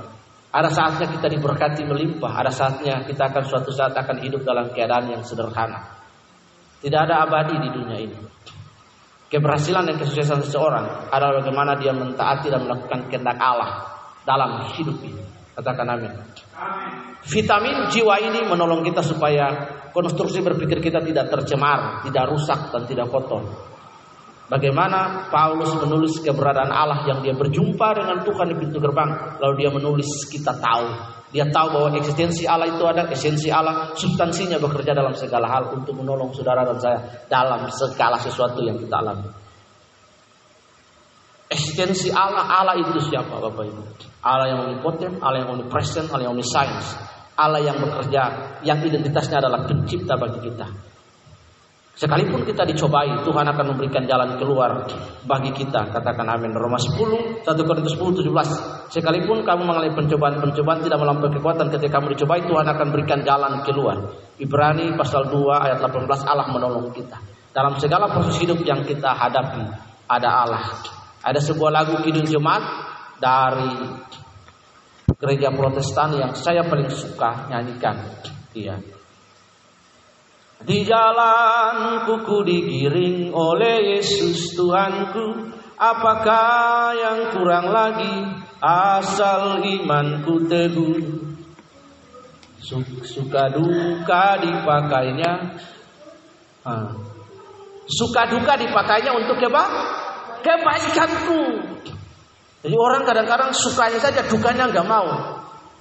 Ada 0.56 0.72
saatnya 0.72 1.12
kita 1.12 1.28
diberkati 1.28 1.84
melimpah, 1.84 2.32
ada 2.32 2.48
saatnya 2.48 3.04
kita 3.04 3.28
akan 3.28 3.44
suatu 3.44 3.76
saat 3.76 3.92
akan 3.92 4.24
hidup 4.24 4.48
dalam 4.48 4.72
keadaan 4.72 5.12
yang 5.12 5.20
sederhana. 5.28 6.00
Tidak 6.80 6.96
ada 6.96 7.28
abadi 7.28 7.60
di 7.60 7.70
dunia 7.76 8.00
ini. 8.00 8.18
Keberhasilan 9.28 9.84
dan 9.90 10.00
kesuksesan 10.00 10.48
seseorang 10.48 11.12
adalah 11.12 11.44
bagaimana 11.44 11.76
dia 11.76 11.92
mentaati 11.92 12.48
dan 12.48 12.64
melakukan 12.64 13.12
kehendak 13.12 13.36
Allah 13.36 13.84
dalam 14.24 14.64
hidup 14.80 14.96
ini. 15.04 15.24
Katakan 15.60 15.88
amin. 15.92 16.14
Vitamin 17.26 17.90
jiwa 17.92 18.16
ini 18.22 18.48
menolong 18.48 18.86
kita 18.86 19.04
supaya 19.04 19.52
konstruksi 19.96 20.44
berpikir 20.44 20.84
kita 20.84 21.00
tidak 21.00 21.32
tercemar, 21.32 22.04
tidak 22.04 22.28
rusak 22.28 22.68
dan 22.76 22.84
tidak 22.84 23.08
kotor. 23.08 23.48
Bagaimana 24.46 25.32
Paulus 25.34 25.74
menulis 25.74 26.22
keberadaan 26.22 26.70
Allah 26.70 27.02
yang 27.10 27.24
dia 27.26 27.34
berjumpa 27.34 27.88
dengan 27.98 28.22
Tuhan 28.22 28.54
di 28.54 28.56
pintu 28.62 28.78
gerbang, 28.78 29.40
lalu 29.42 29.66
dia 29.66 29.72
menulis 29.74 30.28
kita 30.30 30.54
tahu 30.60 31.16
Dia 31.34 31.50
tahu 31.52 31.68
bahwa 31.68 31.90
eksistensi 32.00 32.48
Allah 32.48 32.70
itu 32.70 32.80
ada, 32.86 33.12
esensi 33.12 33.52
Allah, 33.52 33.92
substansinya 33.98 34.56
bekerja 34.56 34.96
dalam 34.96 35.12
segala 35.18 35.52
hal 35.52 35.74
untuk 35.76 35.98
menolong 35.98 36.32
saudara 36.32 36.64
dan 36.64 36.78
saya 36.80 37.00
dalam 37.28 37.68
segala 37.76 38.16
sesuatu 38.22 38.64
yang 38.64 38.80
kita 38.80 39.04
alami. 39.04 39.28
Eksistensi 41.52 42.14
Allah, 42.14 42.46
Allah 42.46 42.80
itu 42.80 43.04
siapa 43.04 43.36
Bapak 43.36 43.68
Ibu? 43.68 43.84
Allah 44.24 44.48
yang 44.48 44.60
omnipotent, 44.64 45.20
Allah 45.20 45.44
yang 45.44 45.50
omnipresent, 45.60 46.08
Allah 46.14 46.30
yang 46.30 46.34
omniscience. 46.40 47.15
Allah 47.36 47.60
yang 47.60 47.78
bekerja, 47.84 48.22
yang 48.64 48.80
identitasnya 48.80 49.44
adalah 49.44 49.68
pencipta 49.68 50.16
bagi 50.16 50.40
kita. 50.52 50.68
Sekalipun 51.96 52.44
kita 52.44 52.68
dicobai, 52.68 53.24
Tuhan 53.24 53.48
akan 53.56 53.66
memberikan 53.72 54.04
jalan 54.04 54.36
keluar 54.36 54.84
bagi 55.24 55.56
kita. 55.56 55.96
Katakan 55.96 56.28
amin. 56.28 56.52
Roma 56.52 56.76
10, 56.76 57.40
1 57.40 57.48
Korintus 57.48 57.96
10, 57.96 58.20
17. 58.20 58.92
Sekalipun 58.92 59.48
kamu 59.48 59.64
mengalami 59.64 59.96
pencobaan-pencobaan 59.96 60.84
tidak 60.84 61.00
melampaui 61.00 61.32
kekuatan 61.40 61.72
ketika 61.72 61.96
kamu 61.96 62.12
dicobai, 62.20 62.44
Tuhan 62.44 62.68
akan 62.68 62.88
berikan 62.92 63.24
jalan 63.24 63.64
keluar. 63.64 63.96
Ibrani 64.36 64.92
pasal 65.00 65.32
2 65.32 65.40
ayat 65.56 65.80
18 65.80 66.04
Allah 66.28 66.52
menolong 66.52 66.92
kita. 66.92 67.16
Dalam 67.56 67.80
segala 67.80 68.12
proses 68.12 68.44
hidup 68.44 68.60
yang 68.68 68.84
kita 68.84 69.16
hadapi, 69.16 69.64
ada 70.12 70.30
Allah. 70.44 70.76
Ada 71.24 71.40
sebuah 71.40 71.72
lagu 71.72 71.96
Kidung 72.04 72.28
Jemaat 72.28 72.64
dari 73.24 73.72
gereja 75.20 75.52
Protestan 75.52 76.16
yang 76.20 76.32
saya 76.36 76.66
paling 76.68 76.92
suka 76.92 77.48
nyanyikan. 77.52 77.96
Iya. 78.56 78.80
Di 80.66 80.88
jalan 80.88 82.08
kuku 82.08 82.38
digiring 82.48 83.30
oleh 83.36 84.00
Yesus 84.00 84.56
Tuhanku. 84.56 85.54
Apakah 85.76 86.96
yang 86.96 87.36
kurang 87.36 87.68
lagi? 87.68 88.16
Asal 88.64 89.60
imanku 89.68 90.48
teguh. 90.48 91.04
Suka 93.04 93.52
duka 93.52 94.40
dipakainya. 94.40 95.60
Suka 97.86 98.26
duka 98.32 98.58
dipakainya 98.58 99.12
untuk 99.14 99.38
keba 99.38 99.68
kebaikanku 100.42 101.42
Jadi 102.66 102.76
orang 102.76 103.06
kadang-kadang 103.06 103.54
sukanya 103.54 104.02
saja 104.02 104.26
dukanya 104.26 104.66
nggak 104.74 104.90
mau 104.90 105.06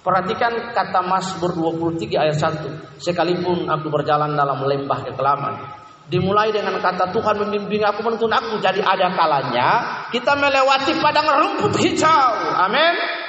Perhatikan 0.05 0.77
kata 0.77 1.01
Mazmur 1.01 1.57
23 1.81 2.13
ayat 2.13 2.37
1. 2.37 3.01
Sekalipun 3.01 3.65
aku 3.73 3.89
berjalan 3.89 4.37
dalam 4.37 4.61
lembah 4.61 5.01
kekelaman. 5.01 5.65
Dimulai 6.13 6.53
dengan 6.53 6.77
kata 6.77 7.09
Tuhan 7.09 7.41
membimbing 7.41 7.81
aku 7.81 8.05
menuntun 8.05 8.29
aku. 8.29 8.61
Jadi 8.61 8.85
ada 8.85 9.09
kalanya 9.17 9.69
kita 10.13 10.37
melewati 10.37 11.01
padang 11.01 11.25
rumput 11.25 11.81
hijau. 11.81 12.37
Amin. 12.69 13.24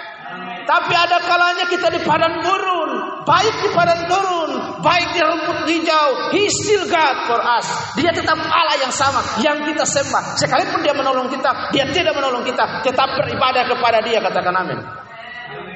Tapi 0.65 0.93
ada 0.97 1.21
kalanya 1.21 1.65
kita 1.69 1.93
di 1.93 2.01
padang 2.01 2.41
gurun. 2.41 3.21
Baik 3.21 3.53
di 3.61 3.69
padang 3.69 4.01
gurun. 4.09 4.51
Baik 4.81 5.13
di 5.13 5.21
rumput 5.21 5.59
hijau. 5.69 6.33
He 6.33 6.49
still 6.49 6.89
God 6.89 7.29
for 7.29 7.37
us. 7.37 7.69
Dia 7.93 8.09
tetap 8.09 8.33
Allah 8.37 8.77
yang 8.81 8.89
sama. 8.89 9.21
Yang 9.45 9.73
kita 9.73 9.85
sembah. 9.85 10.41
Sekalipun 10.41 10.81
dia 10.81 10.97
menolong 10.97 11.29
kita. 11.29 11.69
Dia 11.69 11.85
tidak 11.93 12.17
menolong 12.17 12.41
kita. 12.41 12.81
Tetap 12.81 13.13
beribadah 13.13 13.63
kepada 13.69 14.01
dia. 14.01 14.17
Katakan 14.17 14.53
amin. 14.57 14.79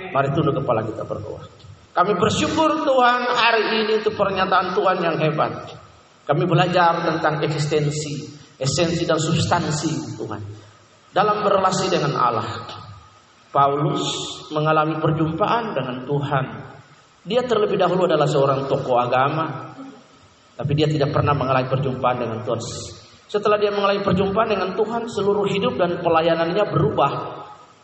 Mari 0.10 0.34
tunduk 0.34 0.58
kepala 0.58 0.82
kita 0.82 1.06
berdoa. 1.06 1.46
Kami 1.94 2.14
bersyukur 2.18 2.82
Tuhan 2.82 3.20
hari 3.30 3.64
ini 3.86 3.94
itu 4.02 4.10
pernyataan 4.14 4.74
Tuhan 4.74 4.98
yang 5.06 5.16
hebat. 5.22 5.70
Kami 6.26 6.46
belajar 6.46 7.02
tentang 7.06 7.42
eksistensi, 7.42 8.26
esensi 8.58 9.06
dan 9.06 9.18
substansi 9.18 10.18
Tuhan. 10.18 10.42
Dalam 11.10 11.42
berrelasi 11.42 11.90
dengan 11.90 12.14
Allah. 12.18 12.50
Paulus 13.50 14.06
mengalami 14.54 15.02
perjumpaan 15.02 15.74
dengan 15.74 16.06
Tuhan. 16.06 16.46
Dia 17.26 17.42
terlebih 17.46 17.78
dahulu 17.82 18.06
adalah 18.06 18.30
seorang 18.30 18.70
tokoh 18.70 18.98
agama. 19.02 19.74
Tapi 20.54 20.72
dia 20.76 20.86
tidak 20.86 21.16
pernah 21.16 21.34
mengalami 21.34 21.68
perjumpaan 21.72 22.18
dengan 22.20 22.40
Tuhan. 22.46 22.62
Setelah 23.30 23.58
dia 23.62 23.72
mengalami 23.74 24.02
perjumpaan 24.02 24.50
dengan 24.50 24.70
Tuhan, 24.74 25.08
seluruh 25.08 25.46
hidup 25.50 25.78
dan 25.78 26.02
pelayanannya 26.02 26.66
berubah 26.70 27.12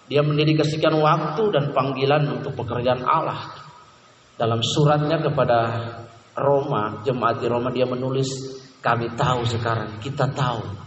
dia 0.06 0.22
mendedikasikan 0.22 0.94
waktu 1.02 1.44
dan 1.50 1.74
panggilan 1.74 2.30
untuk 2.30 2.54
pekerjaan 2.54 3.02
Allah. 3.02 3.50
Dalam 4.38 4.62
suratnya 4.62 5.18
kepada 5.18 5.60
Roma, 6.38 7.02
jemaat 7.02 7.42
di 7.42 7.48
Roma 7.50 7.74
dia 7.74 7.90
menulis, 7.90 8.28
kami 8.86 9.18
tahu 9.18 9.48
sekarang, 9.50 9.98
kita 9.98 10.30
tahu 10.30 10.85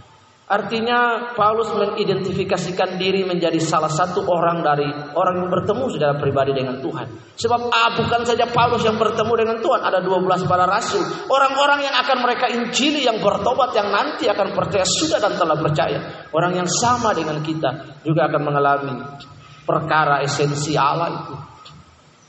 Artinya 0.48 1.28
Paulus 1.36 1.68
mengidentifikasikan 1.76 2.96
diri 2.96 3.20
menjadi 3.20 3.60
salah 3.60 3.92
satu 3.92 4.24
orang 4.24 4.64
dari 4.64 4.88
orang 5.12 5.44
yang 5.44 5.50
bertemu 5.52 5.84
secara 5.92 6.16
pribadi 6.16 6.56
dengan 6.56 6.80
Tuhan. 6.80 7.36
Sebab 7.36 7.68
ah, 7.68 7.92
bukan 7.92 8.24
saja 8.24 8.48
Paulus 8.48 8.80
yang 8.80 8.96
bertemu 8.96 9.28
dengan 9.36 9.60
Tuhan, 9.60 9.84
ada 9.84 10.00
12 10.00 10.48
para 10.48 10.64
rasul. 10.64 11.04
Orang-orang 11.28 11.84
yang 11.84 11.92
akan 12.00 12.18
mereka 12.24 12.48
injili 12.48 13.04
yang 13.04 13.20
bertobat 13.20 13.76
yang 13.76 13.92
nanti 13.92 14.24
akan 14.24 14.56
percaya 14.56 14.88
sudah 14.88 15.20
dan 15.20 15.36
telah 15.36 15.60
percaya. 15.60 16.00
Orang 16.32 16.56
yang 16.56 16.68
sama 16.80 17.12
dengan 17.12 17.44
kita 17.44 18.00
juga 18.00 18.32
akan 18.32 18.40
mengalami 18.40 18.96
perkara 19.68 20.24
esensi 20.24 20.80
Allah 20.80 21.12
itu. 21.12 21.34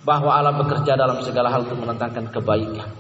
Bahwa 0.04 0.36
Allah 0.36 0.60
bekerja 0.60 1.00
dalam 1.00 1.24
segala 1.24 1.56
hal 1.56 1.64
untuk 1.64 1.88
menentangkan 1.88 2.28
kebaikan. 2.36 2.92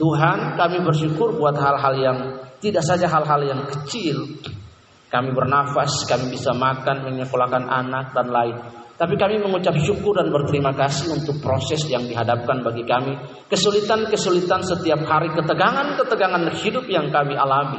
Tuhan 0.00 0.56
kami 0.56 0.80
bersyukur 0.80 1.36
buat 1.36 1.52
hal-hal 1.52 1.94
yang 2.00 2.18
tidak 2.64 2.80
saja 2.80 3.04
hal-hal 3.12 3.44
yang 3.44 3.60
kecil, 3.68 4.24
kami 5.14 5.30
bernafas, 5.30 6.02
kami 6.10 6.34
bisa 6.34 6.50
makan, 6.50 7.06
menyekolahkan 7.06 7.70
anak 7.70 8.10
dan 8.10 8.34
lain. 8.34 8.56
Tapi 8.94 9.14
kami 9.14 9.38
mengucap 9.38 9.74
syukur 9.78 10.18
dan 10.18 10.30
berterima 10.30 10.74
kasih 10.74 11.14
untuk 11.14 11.38
proses 11.38 11.86
yang 11.86 12.02
dihadapkan 12.06 12.62
bagi 12.66 12.82
kami. 12.82 13.14
Kesulitan-kesulitan 13.46 14.66
setiap 14.66 15.06
hari, 15.06 15.30
ketegangan-ketegangan 15.34 16.50
hidup 16.62 16.86
yang 16.90 17.14
kami 17.14 17.38
alami. 17.38 17.78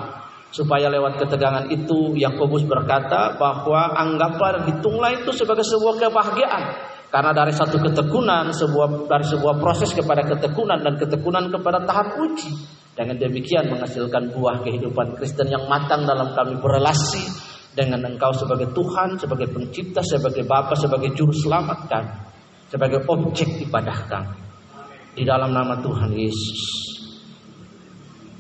Supaya 0.51 0.87
lewat 0.87 1.19
ketegangan 1.19 1.67
itu 1.67 2.15
Yakobus 2.15 2.63
berkata 2.63 3.35
bahwa 3.35 3.91
anggaplah 3.99 4.59
dan 4.59 4.63
hitunglah 4.71 5.11
itu 5.11 5.35
sebagai 5.35 5.67
sebuah 5.67 5.99
kebahagiaan. 5.99 6.63
Karena 7.11 7.31
dari 7.31 7.51
satu 7.51 7.79
ketekunan, 7.79 8.51
sebuah 8.51 9.07
dari 9.07 9.23
sebuah 9.27 9.55
proses 9.59 9.91
kepada 9.91 10.23
ketekunan 10.23 10.83
dan 10.83 10.99
ketekunan 10.99 11.47
kepada 11.51 11.83
tahap 11.83 12.19
uji. 12.19 12.51
Dengan 12.95 13.19
demikian 13.19 13.67
menghasilkan 13.67 14.31
buah 14.31 14.63
kehidupan 14.63 15.19
Kristen 15.19 15.51
yang 15.51 15.67
matang 15.67 16.07
dalam 16.07 16.31
kami 16.31 16.55
berelasi 16.63 17.27
dengan 17.75 18.07
Engkau 18.07 18.31
sebagai 18.31 18.71
Tuhan, 18.71 19.19
sebagai 19.19 19.51
pencipta, 19.51 19.99
sebagai 19.99 20.47
Bapa, 20.47 20.79
sebagai 20.79 21.11
juru 21.11 21.35
selamat 21.35 21.91
kami, 21.91 22.15
sebagai 22.71 23.03
objek 23.03 23.67
ibadah 23.67 23.99
kami. 24.07 24.39
Di 25.11 25.27
dalam 25.27 25.51
nama 25.51 25.75
Tuhan 25.83 26.11
Yesus. 26.15 26.59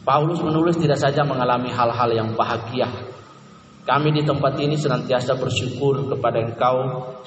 Paulus 0.07 0.39
menulis 0.39 0.79
tidak 0.79 1.03
saja 1.03 1.27
mengalami 1.27 1.67
hal-hal 1.75 2.09
yang 2.15 2.31
bahagia. 2.39 2.87
Kami 3.83 4.09
di 4.15 4.23
tempat 4.23 4.55
ini 4.63 4.79
senantiasa 4.79 5.35
bersyukur 5.35 6.07
kepada 6.15 6.39
Engkau 6.39 6.77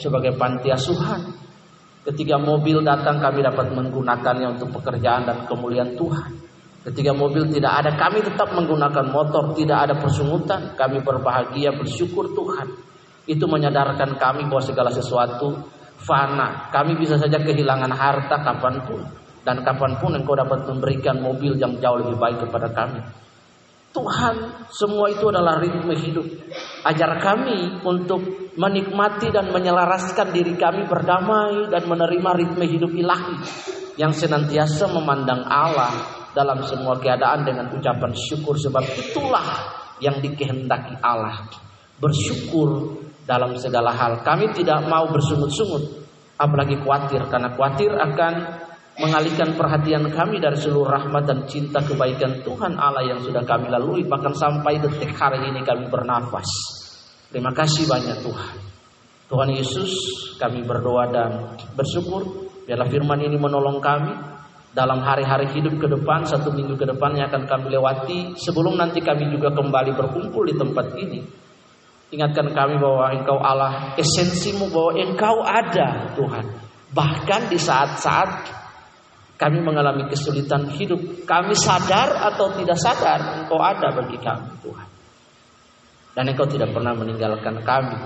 sebagai 0.00 0.32
panti 0.40 0.72
asuhan. 0.72 1.28
Ketika 2.08 2.40
mobil 2.40 2.80
datang 2.80 3.20
kami 3.20 3.44
dapat 3.44 3.68
menggunakannya 3.76 4.56
untuk 4.56 4.72
pekerjaan 4.80 5.28
dan 5.28 5.44
kemuliaan 5.44 5.92
Tuhan. 5.92 6.47
Ketika 6.88 7.12
mobil 7.12 7.44
tidak 7.52 7.84
ada, 7.84 7.90
kami 8.00 8.24
tetap 8.24 8.48
menggunakan 8.56 9.12
motor, 9.12 9.52
tidak 9.52 9.84
ada 9.84 9.94
persungutan. 10.00 10.72
Kami 10.72 11.04
berbahagia, 11.04 11.76
bersyukur 11.76 12.32
Tuhan. 12.32 12.64
Itu 13.28 13.44
menyadarkan 13.44 14.16
kami 14.16 14.48
bahwa 14.48 14.64
segala 14.64 14.88
sesuatu 14.88 15.52
fana. 16.00 16.72
Kami 16.72 16.96
bisa 16.96 17.20
saja 17.20 17.36
kehilangan 17.44 17.92
harta 17.92 18.40
kapan 18.40 18.88
pun. 18.88 19.04
Dan 19.44 19.60
kapan 19.68 20.00
pun 20.00 20.16
engkau 20.16 20.32
dapat 20.32 20.64
memberikan 20.64 21.20
mobil 21.20 21.60
yang 21.60 21.76
jauh 21.76 22.00
lebih 22.00 22.16
baik 22.16 22.48
kepada 22.48 22.72
kami. 22.72 23.04
Tuhan, 23.92 24.34
semua 24.72 25.12
itu 25.12 25.28
adalah 25.28 25.60
ritme 25.60 25.92
hidup. 25.92 26.24
Ajar 26.88 27.20
kami 27.20 27.84
untuk 27.84 28.24
menikmati 28.56 29.28
dan 29.28 29.52
menyelaraskan 29.52 30.32
diri 30.32 30.56
kami 30.56 30.88
berdamai 30.88 31.68
dan 31.68 31.84
menerima 31.84 32.30
ritme 32.32 32.64
hidup 32.64 32.96
ilahi 32.96 33.36
yang 34.00 34.16
senantiasa 34.16 34.88
memandang 34.88 35.44
Allah 35.44 36.17
dalam 36.38 36.62
semua 36.62 36.94
keadaan 37.02 37.42
dengan 37.42 37.66
ucapan 37.74 38.14
syukur 38.14 38.54
sebab 38.54 38.86
itulah 38.94 39.74
yang 39.98 40.22
dikehendaki 40.22 40.94
Allah. 41.02 41.50
Bersyukur 41.98 43.02
dalam 43.26 43.58
segala 43.58 43.90
hal. 43.90 44.22
Kami 44.22 44.54
tidak 44.54 44.86
mau 44.86 45.10
bersungut-sungut 45.10 46.06
apalagi 46.38 46.78
khawatir 46.78 47.26
karena 47.26 47.50
khawatir 47.58 47.90
akan 47.90 48.34
mengalihkan 48.98 49.58
perhatian 49.58 50.06
kami 50.10 50.38
dari 50.38 50.58
seluruh 50.58 50.90
rahmat 50.90 51.26
dan 51.26 51.38
cinta 51.50 51.82
kebaikan 51.82 52.42
Tuhan 52.46 52.78
Allah 52.78 53.02
yang 53.02 53.18
sudah 53.22 53.42
kami 53.42 53.66
lalui 53.70 54.06
bahkan 54.06 54.34
sampai 54.34 54.78
detik 54.78 55.10
hari 55.18 55.50
ini 55.50 55.66
kami 55.66 55.90
bernafas. 55.90 56.46
Terima 57.34 57.50
kasih 57.50 57.90
banyak 57.90 58.22
Tuhan. 58.22 58.54
Tuhan 59.28 59.50
Yesus, 59.52 59.90
kami 60.40 60.64
berdoa 60.64 61.04
dan 61.10 61.30
bersyukur 61.76 62.48
biarlah 62.64 62.88
firman 62.88 63.20
ini 63.20 63.36
menolong 63.36 63.76
kami 63.82 64.37
dalam 64.68 65.00
hari-hari 65.00 65.48
hidup 65.56 65.80
ke 65.80 65.88
depan, 65.88 66.28
satu 66.28 66.52
minggu 66.52 66.76
ke 66.76 66.84
depannya 66.84 67.24
akan 67.32 67.48
kami 67.48 67.66
lewati 67.72 68.36
sebelum 68.36 68.76
nanti 68.76 69.00
kami 69.00 69.32
juga 69.32 69.48
kembali 69.56 69.96
berkumpul 69.96 70.44
di 70.44 70.54
tempat 70.54 70.86
ini. 71.00 71.20
Ingatkan 72.12 72.52
kami 72.52 72.80
bahwa 72.80 73.12
Engkau 73.12 73.36
Allah, 73.40 73.96
esensimu 73.96 74.68
bahwa 74.68 74.92
Engkau 74.96 75.36
ada 75.44 76.12
Tuhan. 76.16 76.46
Bahkan 76.88 77.52
di 77.52 77.58
saat-saat 77.60 78.30
kami 79.40 79.60
mengalami 79.60 80.08
kesulitan 80.08 80.72
hidup, 80.72 81.00
kami 81.24 81.52
sadar 81.56 82.32
atau 82.32 82.52
tidak 82.56 82.76
sadar, 82.80 83.44
Engkau 83.44 83.60
ada 83.60 83.92
bagi 83.92 84.20
kami, 84.20 84.52
Tuhan. 84.60 84.88
Dan 86.12 86.24
Engkau 86.32 86.48
tidak 86.48 86.72
pernah 86.76 86.92
meninggalkan 86.96 87.60
kami. 87.64 87.96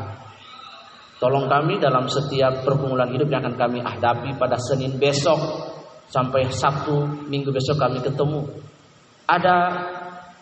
Tolong 1.22 1.46
kami 1.46 1.78
dalam 1.78 2.10
setiap 2.10 2.66
pergumulan 2.66 3.06
hidup 3.14 3.30
yang 3.30 3.46
akan 3.46 3.54
kami 3.54 3.78
hadapi 3.78 4.34
pada 4.34 4.58
Senin 4.58 4.98
besok 4.98 5.38
sampai 6.12 6.52
Sabtu 6.52 7.26
minggu 7.32 7.48
besok 7.48 7.80
kami 7.80 8.04
ketemu. 8.04 8.44
Ada 9.24 9.56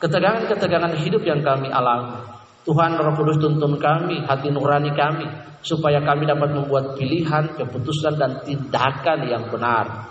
ketegangan-ketegangan 0.02 0.98
hidup 1.06 1.22
yang 1.22 1.40
kami 1.46 1.70
alami. 1.70 2.18
Tuhan 2.66 2.98
Roh 2.98 3.14
Kudus 3.16 3.40
tuntun 3.40 3.78
kami, 3.80 4.26
hati 4.26 4.52
nurani 4.52 4.92
kami 4.92 5.24
supaya 5.62 6.02
kami 6.02 6.28
dapat 6.28 6.52
membuat 6.52 6.98
pilihan, 6.98 7.56
keputusan 7.56 8.18
dan 8.18 8.42
tindakan 8.44 9.18
yang 9.28 9.48
benar 9.48 10.10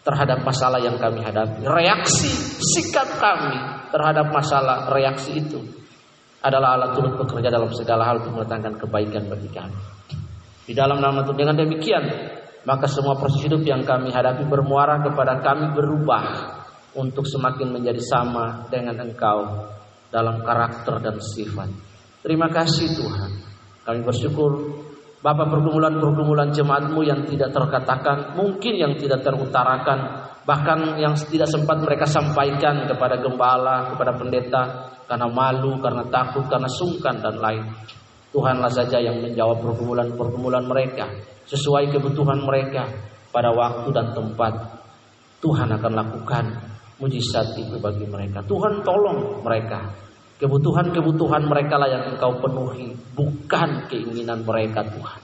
terhadap 0.00 0.42
masalah 0.44 0.80
yang 0.80 0.96
kami 0.96 1.20
hadapi. 1.20 1.64
Reaksi 1.64 2.30
sikap 2.60 3.20
kami 3.20 3.56
terhadap 3.92 4.32
masalah 4.32 4.88
reaksi 4.92 5.40
itu 5.40 5.60
adalah 6.40 6.80
alat 6.80 6.96
turut 6.96 7.20
bekerja 7.20 7.52
dalam 7.52 7.68
segala 7.76 8.08
hal 8.08 8.24
untuk 8.24 8.40
mendatangkan 8.40 8.80
kebaikan 8.80 9.28
bagi 9.28 9.48
kami. 9.52 9.78
Di 10.64 10.72
dalam 10.72 11.04
nama 11.04 11.20
Tuhan 11.20 11.36
dengan 11.36 11.56
demikian 11.60 12.04
maka 12.64 12.86
semua 12.88 13.16
proses 13.16 13.40
hidup 13.44 13.64
yang 13.64 13.84
kami 13.84 14.12
hadapi 14.12 14.44
bermuara 14.44 15.00
kepada 15.00 15.40
kami 15.40 15.72
berubah 15.72 16.24
untuk 16.96 17.24
semakin 17.24 17.70
menjadi 17.70 18.02
sama 18.02 18.66
dengan 18.68 18.98
Engkau 19.00 19.70
dalam 20.10 20.42
karakter 20.42 20.98
dan 21.00 21.16
sifat. 21.22 21.70
Terima 22.20 22.50
kasih 22.50 22.88
Tuhan. 22.98 23.30
Kami 23.86 24.00
bersyukur 24.04 24.50
Bapak 25.20 25.52
pergumulan-pergumulan 25.52 26.48
jemaatmu 26.48 27.04
yang 27.04 27.28
tidak 27.28 27.52
terkatakan, 27.52 28.40
mungkin 28.40 28.72
yang 28.72 28.96
tidak 28.96 29.20
terutarakan, 29.20 30.32
bahkan 30.48 30.96
yang 30.96 31.12
tidak 31.12 31.44
sempat 31.44 31.76
mereka 31.84 32.08
sampaikan 32.08 32.88
kepada 32.88 33.20
gembala, 33.20 33.92
kepada 33.92 34.16
pendeta, 34.16 34.62
karena 35.04 35.28
malu, 35.28 35.76
karena 35.76 36.08
takut, 36.08 36.48
karena 36.48 36.72
sungkan 36.72 37.20
dan 37.20 37.36
lain. 37.36 37.68
Tuhanlah 38.30 38.70
saja 38.70 39.02
yang 39.02 39.18
menjawab 39.18 39.58
pergumulan-pergumulan 39.58 40.62
mereka 40.66 41.10
sesuai 41.50 41.90
kebutuhan 41.90 42.46
mereka 42.46 42.86
pada 43.34 43.50
waktu 43.50 43.90
dan 43.90 44.14
tempat. 44.14 44.52
Tuhan 45.40 45.72
akan 45.72 45.92
lakukan 45.96 46.44
mujizat 47.02 47.58
itu 47.58 47.80
bagi 47.80 48.06
mereka. 48.06 48.44
Tuhan 48.44 48.84
tolong 48.86 49.40
mereka 49.42 49.88
Kebutuhan-kebutuhan 50.40 51.44
mereka 51.44 51.76
lah 51.76 51.92
yang 51.92 52.16
engkau 52.16 52.40
penuhi, 52.40 52.96
bukan 53.12 53.84
keinginan 53.92 54.40
mereka 54.40 54.80
Tuhan. 54.88 55.20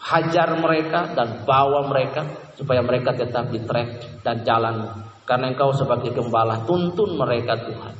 Hajar 0.00 0.56
mereka 0.56 1.12
dan 1.12 1.44
bawa 1.44 1.84
mereka 1.84 2.24
supaya 2.56 2.80
mereka 2.80 3.12
tetap 3.12 3.52
di 3.52 3.60
trek 3.68 4.24
dan 4.24 4.40
jalan. 4.48 4.96
Karena 5.28 5.52
engkau 5.52 5.76
sebagai 5.76 6.08
gembala 6.16 6.64
tuntun 6.64 7.20
mereka 7.20 7.52
Tuhan. 7.68 7.94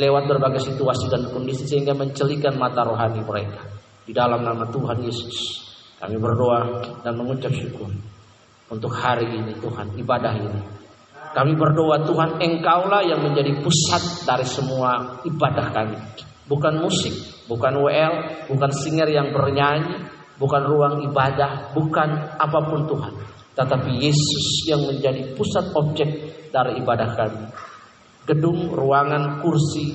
Lewat 0.00 0.24
berbagai 0.32 0.72
situasi 0.72 1.12
dan 1.12 1.28
kondisi 1.28 1.68
sehingga 1.68 1.92
mencelikan 1.92 2.56
mata 2.56 2.88
rohani 2.88 3.20
mereka. 3.20 3.68
Di 4.08 4.16
dalam 4.16 4.40
nama 4.40 4.64
Tuhan 4.72 5.04
Yesus 5.04 5.36
kami 6.00 6.16
berdoa 6.16 6.80
dan 7.04 7.12
mengucap 7.12 7.52
syukur 7.52 7.92
untuk 8.72 8.88
hari 8.96 9.28
ini 9.28 9.52
Tuhan 9.60 9.92
ibadah 10.00 10.32
ini 10.32 10.78
kami 11.36 11.52
berdoa 11.60 12.08
Tuhan 12.08 12.40
engkaulah 12.40 13.04
yang 13.04 13.20
menjadi 13.20 13.52
pusat 13.60 14.24
dari 14.24 14.48
semua 14.48 15.20
ibadah 15.28 15.66
kami. 15.76 15.98
Bukan 16.48 16.80
musik, 16.80 17.12
bukan 17.44 17.84
WL, 17.84 18.48
bukan 18.48 18.70
singer 18.72 19.04
yang 19.12 19.28
bernyanyi, 19.36 20.08
bukan 20.40 20.62
ruang 20.64 21.04
ibadah, 21.04 21.76
bukan 21.76 22.08
apa 22.40 22.58
pun 22.64 22.88
Tuhan. 22.88 23.14
Tetapi 23.52 23.90
Yesus 24.00 24.64
yang 24.64 24.88
menjadi 24.88 25.36
pusat 25.36 25.68
objek 25.76 26.08
dari 26.48 26.80
ibadah 26.80 27.12
kami. 27.12 27.44
Gedung, 28.24 28.72
ruangan, 28.72 29.44
kursi, 29.44 29.92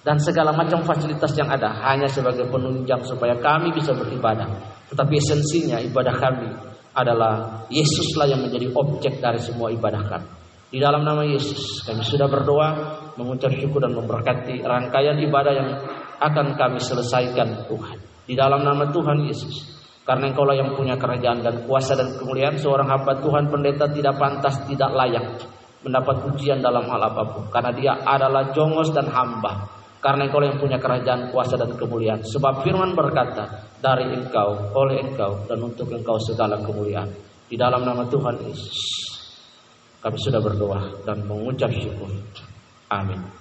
dan 0.00 0.16
segala 0.16 0.56
macam 0.56 0.80
fasilitas 0.80 1.36
yang 1.36 1.52
ada 1.52 1.68
hanya 1.92 2.08
sebagai 2.08 2.48
penunjang 2.48 3.04
supaya 3.04 3.36
kami 3.36 3.68
bisa 3.76 3.92
beribadah. 3.92 4.48
Tetapi 4.88 5.12
esensinya 5.20 5.76
ibadah 5.84 6.14
kami 6.16 6.48
adalah 6.96 7.64
Yesuslah 7.68 8.26
yang 8.26 8.42
menjadi 8.42 8.72
objek 8.74 9.20
dari 9.20 9.38
semua 9.38 9.68
ibadah 9.68 10.02
kami. 10.08 10.28
Di 10.70 10.78
dalam 10.78 11.02
nama 11.02 11.26
Yesus 11.26 11.82
kami 11.82 12.00
sudah 12.06 12.30
berdoa 12.30 12.68
mengucap 13.18 13.50
syukur 13.58 13.82
dan 13.82 13.92
memberkati 13.92 14.62
rangkaian 14.62 15.18
ibadah 15.18 15.52
yang 15.52 15.68
akan 16.22 16.54
kami 16.54 16.78
selesaikan 16.78 17.66
Tuhan. 17.66 17.98
Di 18.24 18.38
dalam 18.38 18.62
nama 18.62 18.86
Tuhan 18.88 19.26
Yesus. 19.26 19.82
Karena 20.06 20.32
engkau 20.32 20.42
lah 20.42 20.56
yang 20.56 20.74
punya 20.74 20.96
kerajaan 20.98 21.44
dan 21.44 21.66
kuasa 21.68 21.94
dan 21.94 22.16
kemuliaan 22.18 22.56
seorang 22.58 22.88
hamba 22.88 23.20
Tuhan 23.20 23.46
pendeta 23.52 23.86
tidak 23.90 24.16
pantas, 24.18 24.58
tidak 24.66 24.90
layak 24.90 25.44
mendapat 25.86 26.26
pujian 26.26 26.58
dalam 26.58 26.86
hal 26.88 27.02
apa 27.02 27.22
pun. 27.30 27.44
Karena 27.52 27.70
dia 27.70 27.92
adalah 28.00 28.50
jongos 28.50 28.90
dan 28.90 29.06
hamba. 29.06 29.79
Karena 30.00 30.24
engkau 30.24 30.40
yang 30.40 30.56
punya 30.56 30.80
kerajaan, 30.80 31.28
kuasa 31.28 31.60
dan 31.60 31.76
kemuliaan. 31.76 32.24
Sebab 32.24 32.64
firman 32.64 32.96
berkata, 32.96 33.68
dari 33.84 34.08
engkau, 34.08 34.72
oleh 34.72 35.04
engkau, 35.04 35.44
dan 35.44 35.60
untuk 35.60 35.92
engkau 35.92 36.16
segala 36.24 36.56
kemuliaan. 36.60 37.08
Di 37.48 37.56
dalam 37.60 37.84
nama 37.84 38.08
Tuhan 38.08 38.40
Yesus. 38.48 38.80
Kami 40.00 40.16
sudah 40.16 40.40
berdoa 40.40 41.04
dan 41.04 41.20
mengucap 41.28 41.68
syukur. 41.76 42.08
Amin. 42.88 43.39